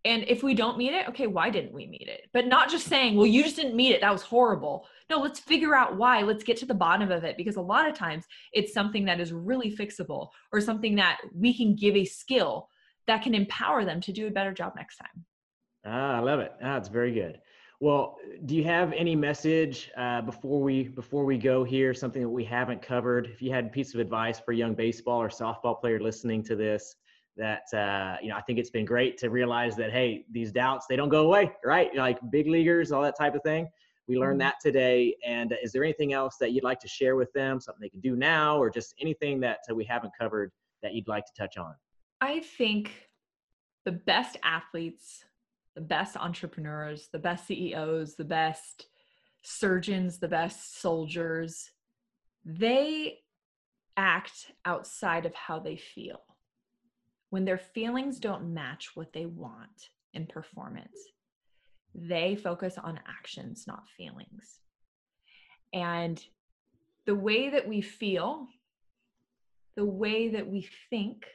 And 0.06 0.24
if 0.28 0.44
we 0.44 0.54
don't 0.54 0.78
meet 0.78 0.94
it, 0.94 1.10
okay, 1.10 1.28
why 1.28 1.50
didn't 1.50 1.74
we 1.74 1.86
meet 1.86 2.08
it? 2.08 2.30
But 2.34 2.48
not 2.48 2.70
just 2.70 2.88
saying, 2.88 3.16
well, 3.18 3.28
you 3.28 3.44
just 3.44 3.58
didn't 3.58 3.76
meet 3.76 3.94
it. 3.94 4.02
That 4.02 4.14
was 4.14 4.22
horrible. 4.22 4.88
No, 5.10 5.20
let's 5.20 5.40
figure 5.40 5.76
out 5.76 5.98
why. 5.98 6.22
Let's 6.22 6.44
get 6.44 6.58
to 6.58 6.66
the 6.66 6.74
bottom 6.74 7.12
of 7.12 7.24
it 7.24 7.36
because 7.36 7.56
a 7.56 7.62
lot 7.62 7.90
of 7.90 7.96
times 7.96 8.26
it's 8.54 8.74
something 8.74 9.06
that 9.06 9.20
is 9.20 9.34
really 9.34 9.76
fixable 9.76 10.30
or 10.54 10.62
something 10.62 10.96
that 10.96 11.20
we 11.34 11.54
can 11.54 11.76
give 11.76 11.96
a 11.96 12.06
skill 12.06 12.70
that 13.08 13.24
can 13.24 13.34
empower 13.34 13.86
them 13.86 14.02
to 14.02 14.12
do 14.12 14.28
a 14.28 14.32
better 14.32 14.54
job 14.54 14.74
next 14.76 14.98
time. 14.98 15.26
Ah, 15.86 16.18
I 16.18 16.20
love 16.20 16.40
it. 16.40 16.52
Ah, 16.62 16.78
it's 16.78 16.90
very 16.90 17.12
good. 17.12 17.42
Well, 17.80 18.18
do 18.46 18.56
you 18.56 18.64
have 18.66 18.94
any 18.94 19.16
message 19.16 19.90
uh, 19.98 20.22
before 20.22 20.62
we 20.62 20.90
before 20.90 21.24
we 21.26 21.38
go 21.38 21.64
here? 21.64 21.94
Something 21.94 22.22
that 22.22 22.30
we 22.30 22.44
haven't 22.44 22.82
covered. 22.82 23.28
If 23.28 23.42
you 23.42 23.52
had 23.52 23.66
a 23.68 23.70
piece 23.70 23.94
of 23.94 24.02
advice 24.02 24.40
for 24.40 24.52
a 24.52 24.56
young 24.56 24.76
baseball 24.76 25.22
or 25.22 25.30
softball 25.30 25.80
player 25.80 26.00
listening 26.00 26.44
to 26.44 26.58
this, 26.58 26.96
that 27.40 27.74
uh, 27.74 28.18
you 28.22 28.30
know 28.30 28.36
i 28.36 28.42
think 28.42 28.60
it's 28.60 28.70
been 28.70 28.86
great 28.86 29.18
to 29.18 29.30
realize 29.30 29.76
that 29.76 29.92
hey 29.92 30.26
these 30.30 30.52
doubts 30.52 30.86
they 30.88 30.96
don't 30.96 31.10
go 31.10 31.26
away 31.26 31.52
right 31.64 31.96
like 31.96 32.20
big 32.30 32.48
leaguers 32.48 32.92
all 32.92 33.02
that 33.02 33.18
type 33.18 33.34
of 33.34 33.42
thing 33.44 33.68
we 34.10 34.18
learned 34.18 34.42
mm-hmm. 34.42 34.48
that 34.48 34.56
today 34.62 35.16
and 35.26 35.56
is 35.64 35.72
there 35.72 35.84
anything 35.84 36.12
else 36.12 36.36
that 36.40 36.52
you'd 36.52 36.64
like 36.64 36.80
to 36.82 36.88
share 36.88 37.16
with 37.16 37.32
them? 37.34 37.60
Something 37.60 37.82
they 37.82 37.90
can 37.90 38.02
do 38.02 38.16
now 38.16 38.58
or 38.58 38.70
just 38.70 38.94
anything 39.00 39.40
that 39.42 39.60
uh, 39.70 39.76
we 39.76 39.86
haven't 39.86 40.12
covered 40.20 40.52
that 40.82 40.94
you'd 40.94 41.08
like 41.08 41.26
to 41.26 41.32
touch 41.38 41.58
on? 41.58 41.74
I 42.20 42.42
think 42.42 42.92
the 43.86 43.94
best 43.94 44.38
athletes 44.44 45.24
the 45.76 45.82
best 45.82 46.18
entrepreneurs 46.18 47.08
the 47.14 47.20
best 47.20 47.48
ceos 47.48 48.16
the 48.16 48.26
best 48.26 48.88
surgeons 49.44 50.20
the 50.20 50.28
best 50.28 50.82
soldiers 50.82 51.72
they 52.44 53.20
act 54.00 54.54
outside 54.66 55.26
of 55.26 55.36
how 55.36 55.60
they 55.60 55.76
feel. 55.76 56.22
When 57.30 57.46
their 57.46 57.58
feelings 57.58 58.18
don't 58.20 58.54
match 58.54 58.92
what 58.96 59.14
they 59.14 59.26
want 59.26 59.90
in 60.14 60.26
performance, 60.26 60.98
they 61.96 62.36
focus 62.36 62.76
on 62.82 63.00
actions, 63.08 63.66
not 63.68 63.84
feelings. 63.98 64.60
And 65.74 66.24
the 67.06 67.16
way 67.16 67.50
that 67.50 67.68
we 67.68 67.82
feel, 67.82 68.48
the 69.76 69.86
way 69.86 70.30
that 70.30 70.48
we 70.48 70.68
think, 70.90 71.26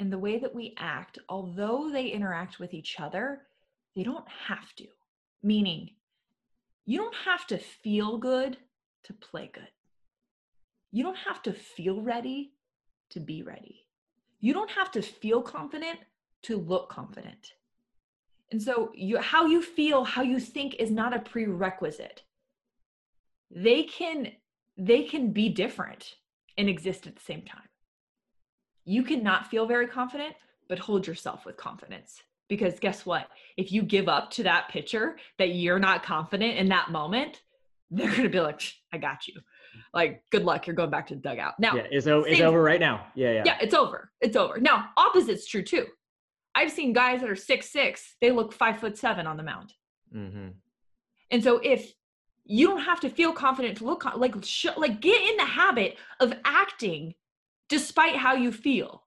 and 0.00 0.12
the 0.12 0.18
way 0.18 0.38
that 0.38 0.54
we 0.54 0.74
act, 0.78 1.18
although 1.28 1.90
they 1.90 2.08
interact 2.08 2.58
with 2.58 2.72
each 2.72 3.00
other, 3.00 3.42
they 3.96 4.02
don't 4.02 4.28
have 4.46 4.72
to. 4.76 4.86
Meaning, 5.42 5.90
you 6.86 6.98
don't 6.98 7.14
have 7.24 7.46
to 7.48 7.58
feel 7.58 8.16
good 8.16 8.56
to 9.04 9.12
play 9.12 9.50
good. 9.52 9.68
You 10.90 11.02
don't 11.02 11.18
have 11.18 11.42
to 11.42 11.52
feel 11.52 12.00
ready 12.00 12.52
to 13.10 13.20
be 13.20 13.42
ready. 13.42 13.86
You 14.40 14.52
don't 14.52 14.70
have 14.70 14.90
to 14.92 15.02
feel 15.02 15.42
confident 15.42 15.98
to 16.42 16.58
look 16.58 16.88
confident. 16.88 17.52
And 18.50 18.62
so 18.62 18.90
you, 18.94 19.18
how 19.18 19.46
you 19.46 19.62
feel, 19.62 20.04
how 20.04 20.22
you 20.22 20.38
think 20.40 20.76
is 20.76 20.90
not 20.90 21.14
a 21.14 21.18
prerequisite. 21.20 22.22
They 23.50 23.82
can 23.84 24.32
they 24.76 25.02
can 25.02 25.32
be 25.32 25.48
different 25.48 26.14
and 26.56 26.68
exist 26.68 27.06
at 27.06 27.16
the 27.16 27.22
same 27.22 27.42
time. 27.42 27.68
You 28.84 29.02
cannot 29.02 29.50
feel 29.50 29.66
very 29.66 29.88
confident, 29.88 30.34
but 30.68 30.78
hold 30.78 31.06
yourself 31.06 31.44
with 31.44 31.56
confidence. 31.56 32.22
Because 32.48 32.78
guess 32.78 33.04
what? 33.04 33.28
If 33.56 33.72
you 33.72 33.82
give 33.82 34.08
up 34.08 34.30
to 34.32 34.44
that 34.44 34.68
pitcher 34.68 35.16
that 35.38 35.48
you're 35.48 35.80
not 35.80 36.02
confident 36.04 36.56
in 36.56 36.68
that 36.68 36.90
moment, 36.90 37.42
they're 37.90 38.08
going 38.08 38.22
to 38.22 38.28
be 38.28 38.40
like, 38.40 38.62
I 38.92 38.98
got 38.98 39.26
you. 39.26 39.34
Like, 39.92 40.22
good 40.30 40.44
luck. 40.44 40.66
You're 40.66 40.76
going 40.76 40.90
back 40.90 41.06
to 41.08 41.14
the 41.14 41.20
dugout. 41.20 41.58
Now, 41.58 41.74
yeah, 41.76 41.86
it's, 41.90 42.06
o- 42.06 42.22
it's 42.22 42.40
over 42.40 42.62
right 42.62 42.80
now. 42.80 43.06
Yeah, 43.14 43.32
yeah. 43.32 43.42
Yeah, 43.46 43.58
it's 43.60 43.74
over. 43.74 44.10
It's 44.20 44.36
over. 44.36 44.58
Now, 44.60 44.90
opposite's 44.96 45.46
true 45.46 45.62
too. 45.62 45.86
I've 46.54 46.70
seen 46.70 46.92
guys 46.92 47.20
that 47.20 47.30
are 47.30 47.36
six 47.36 47.70
six, 47.70 48.16
they 48.20 48.30
look 48.30 48.52
five 48.52 48.78
foot 48.78 48.98
seven 48.98 49.26
on 49.26 49.36
the 49.36 49.42
mound. 49.42 49.72
Mm-hmm. 50.14 50.48
And 51.30 51.44
so 51.44 51.58
if 51.58 51.92
you 52.44 52.66
don't 52.66 52.80
have 52.80 53.00
to 53.00 53.10
feel 53.10 53.32
confident 53.32 53.78
to 53.78 53.84
look 53.84 54.04
like 54.16 54.34
sh- 54.42 54.66
like 54.76 55.00
get 55.00 55.20
in 55.30 55.36
the 55.36 55.44
habit 55.44 55.98
of 56.20 56.32
acting 56.44 57.14
despite 57.68 58.16
how 58.16 58.34
you 58.34 58.50
feel. 58.50 59.04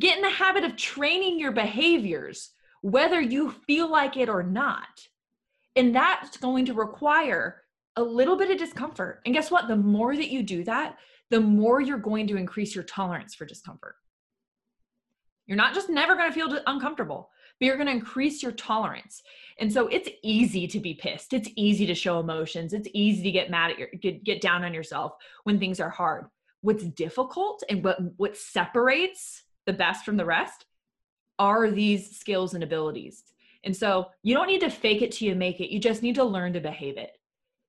Get 0.00 0.16
in 0.16 0.22
the 0.22 0.30
habit 0.30 0.64
of 0.64 0.76
training 0.76 1.38
your 1.38 1.52
behaviors 1.52 2.50
whether 2.82 3.20
you 3.20 3.50
feel 3.66 3.90
like 3.90 4.16
it 4.16 4.28
or 4.28 4.42
not. 4.42 5.08
And 5.74 5.94
that's 5.94 6.36
going 6.36 6.66
to 6.66 6.74
require 6.74 7.62
a 7.96 8.02
little 8.02 8.36
bit 8.36 8.50
of 8.50 8.58
discomfort. 8.58 9.20
And 9.24 9.34
guess 9.34 9.50
what? 9.50 9.68
The 9.68 9.76
more 9.76 10.14
that 10.14 10.30
you 10.30 10.42
do 10.42 10.64
that, 10.64 10.96
the 11.30 11.40
more 11.40 11.80
you're 11.80 11.98
going 11.98 12.26
to 12.26 12.36
increase 12.36 12.74
your 12.74 12.84
tolerance 12.84 13.34
for 13.34 13.46
discomfort. 13.46 13.94
You're 15.46 15.56
not 15.56 15.74
just 15.74 15.88
never 15.88 16.14
going 16.14 16.30
to 16.30 16.34
feel 16.34 16.60
uncomfortable, 16.66 17.30
but 17.58 17.66
you're 17.66 17.76
going 17.76 17.88
to 17.88 17.92
increase 17.92 18.42
your 18.42 18.52
tolerance. 18.52 19.22
And 19.58 19.72
so 19.72 19.88
it's 19.88 20.08
easy 20.22 20.66
to 20.68 20.80
be 20.80 20.94
pissed. 20.94 21.32
It's 21.32 21.50
easy 21.56 21.86
to 21.86 21.94
show 21.94 22.20
emotions. 22.20 22.72
It's 22.72 22.88
easy 22.94 23.22
to 23.24 23.30
get 23.30 23.50
mad 23.50 23.72
at 23.72 23.78
your 23.78 23.88
get, 24.00 24.24
get 24.24 24.40
down 24.40 24.64
on 24.64 24.74
yourself 24.74 25.14
when 25.44 25.58
things 25.58 25.80
are 25.80 25.90
hard. 25.90 26.26
What's 26.60 26.84
difficult 26.84 27.62
and 27.68 27.82
what 27.82 27.98
what 28.16 28.36
separates 28.36 29.42
the 29.66 29.72
best 29.72 30.04
from 30.04 30.16
the 30.16 30.24
rest 30.24 30.66
are 31.38 31.70
these 31.70 32.16
skills 32.16 32.54
and 32.54 32.62
abilities. 32.62 33.24
And 33.64 33.76
so 33.76 34.08
you 34.22 34.34
don't 34.34 34.48
need 34.48 34.60
to 34.60 34.70
fake 34.70 35.02
it 35.02 35.12
till 35.12 35.28
you 35.28 35.34
make 35.34 35.60
it. 35.60 35.72
You 35.72 35.78
just 35.78 36.02
need 36.02 36.16
to 36.16 36.24
learn 36.24 36.52
to 36.52 36.60
behave 36.60 36.96
it. 36.96 37.18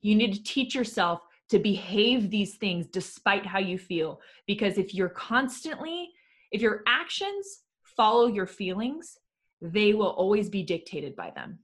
You 0.02 0.16
need 0.16 0.34
to 0.34 0.44
teach 0.44 0.76
yourself 0.76 1.22
to 1.50 1.60
behave 1.60 2.30
these 2.30 2.56
things 2.56 2.88
despite 2.88 3.46
how 3.46 3.60
you 3.60 3.78
feel. 3.78 4.22
Because 4.48 4.78
if 4.78 4.94
you're 4.94 5.10
constantly, 5.10 6.12
if 6.54 6.62
your 6.62 6.84
actions 6.88 7.63
follow 7.98 8.28
your 8.28 8.46
feelings, 8.46 9.18
they 9.62 9.94
will 9.94 10.12
always 10.12 10.50
be 10.50 10.63
dictated 10.63 11.16
by 11.16 11.32
them. 11.32 11.60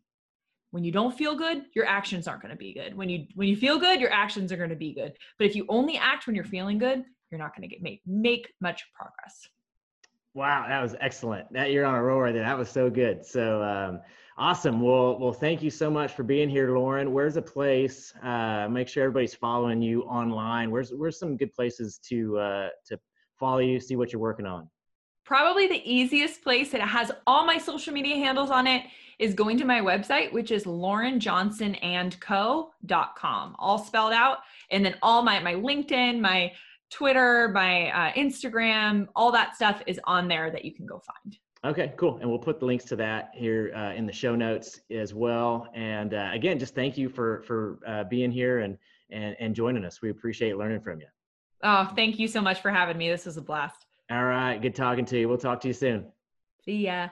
When 0.72 0.84
you 0.84 0.92
don't 0.92 1.18
feel 1.18 1.36
good, 1.36 1.64
your 1.74 1.86
actions 1.86 2.28
aren't 2.28 2.42
going 2.42 2.52
to 2.52 2.58
be 2.58 2.74
good. 2.74 2.96
When 2.96 3.10
you 3.10 3.26
when 3.36 3.48
you 3.48 3.56
feel 3.56 3.80
good, 3.80 4.02
your 4.02 4.12
actions 4.12 4.52
are 4.52 4.58
going 4.58 4.70
to 4.70 4.76
be 4.76 4.94
good. 4.94 5.14
But 5.38 5.48
if 5.48 5.56
you 5.56 5.66
only 5.70 5.98
act 5.98 6.28
when 6.28 6.36
you're 6.36 6.46
feeling 6.46 6.78
good, 6.78 7.04
you're 7.32 7.40
not 7.40 7.56
going 7.56 7.68
to 7.68 7.74
get 7.74 7.82
make 7.82 8.02
make 8.06 8.52
much 8.62 8.84
progress. 8.94 9.48
Wow, 10.36 10.66
that 10.68 10.82
was 10.82 10.96
excellent. 11.00 11.52
That 11.54 11.72
you're 11.72 11.86
on 11.86 11.96
a 11.96 12.04
roll 12.04 12.22
right 12.22 12.34
there. 12.34 12.44
That 12.44 12.58
was 12.58 12.70
so 12.70 12.90
good. 12.90 13.26
So 13.26 13.64
um, 13.64 14.02
awesome. 14.38 14.80
Well, 14.80 15.18
well, 15.20 15.34
thank 15.34 15.64
you 15.64 15.72
so 15.72 15.90
much 15.90 16.14
for 16.14 16.22
being 16.24 16.50
here, 16.50 16.78
Lauren. 16.78 17.14
Where's 17.14 17.36
a 17.36 17.42
place? 17.42 18.14
Uh, 18.24 18.68
make 18.70 18.88
sure 18.88 19.04
everybody's 19.04 19.34
following 19.34 19.82
you 19.82 20.04
online. 20.04 20.70
Where's 20.70 20.92
where's 20.92 21.18
some 21.18 21.36
good 21.36 21.54
places 21.54 22.00
to 22.10 22.38
uh, 22.38 22.70
to 22.88 23.00
follow 23.40 23.60
you, 23.60 23.80
see 23.80 23.96
what 23.96 24.12
you're 24.14 24.22
working 24.22 24.46
on? 24.46 24.70
Probably 25.30 25.68
the 25.68 25.82
easiest 25.86 26.42
place 26.42 26.72
that 26.72 26.82
has 26.82 27.12
all 27.28 27.46
my 27.46 27.60
social 27.60 27.94
media 27.94 28.16
handles 28.16 28.50
on 28.50 28.66
it 28.66 28.88
is 29.20 29.36
going 29.36 29.60
to 29.60 29.64
my 29.64 29.80
website, 29.80 30.34
which 30.34 30.50
is 30.50 30.64
laurenjohnsonandco.com, 30.64 33.56
all 33.60 33.78
spelled 33.78 34.14
out. 34.14 34.40
And 34.72 34.84
then 34.84 34.96
all 35.04 35.22
my 35.22 35.40
my 35.40 35.54
LinkedIn, 35.54 36.20
my 36.20 36.52
Twitter, 36.90 37.50
my 37.50 37.92
uh, 37.92 38.12
Instagram, 38.14 39.08
all 39.16 39.32
that 39.32 39.56
stuff 39.56 39.84
is 39.86 40.00
on 40.06 40.28
there 40.28 40.50
that 40.50 40.66
you 40.66 40.74
can 40.74 40.88
go 40.88 41.00
find. 41.00 41.38
Okay, 41.64 41.94
cool. 41.96 42.18
And 42.18 42.28
we'll 42.28 42.40
put 42.40 42.60
the 42.60 42.66
links 42.66 42.86
to 42.86 42.96
that 42.96 43.30
here 43.36 43.72
uh, 43.76 43.94
in 43.94 44.08
the 44.08 44.14
show 44.14 44.36
notes 44.36 44.80
as 44.90 45.14
well. 45.14 45.68
And 45.76 46.16
uh, 46.16 46.32
again, 46.34 46.58
just 46.58 46.74
thank 46.74 46.98
you 46.98 47.08
for 47.08 47.44
for 47.44 47.78
uh, 47.86 48.06
being 48.06 48.32
here 48.32 48.62
and, 48.62 48.80
and 49.12 49.36
and 49.40 49.54
joining 49.54 49.86
us. 49.86 50.02
We 50.02 50.10
appreciate 50.10 50.58
learning 50.58 50.82
from 50.82 51.02
you. 51.02 51.08
Oh, 51.62 51.88
thank 51.96 52.18
you 52.18 52.28
so 52.28 52.42
much 52.42 52.64
for 52.64 52.72
having 52.72 52.98
me. 52.98 53.12
This 53.12 53.28
was 53.28 53.38
a 53.38 53.44
blast. 53.44 53.86
All 54.10 54.26
right, 54.26 54.60
good 54.60 54.74
talking 54.74 55.06
to 55.06 55.20
you. 55.20 55.30
We'll 55.30 55.38
talk 55.38 55.62
to 55.62 55.68
you 55.68 55.74
soon. 55.74 56.06
See 56.66 56.86
ya. 56.86 57.10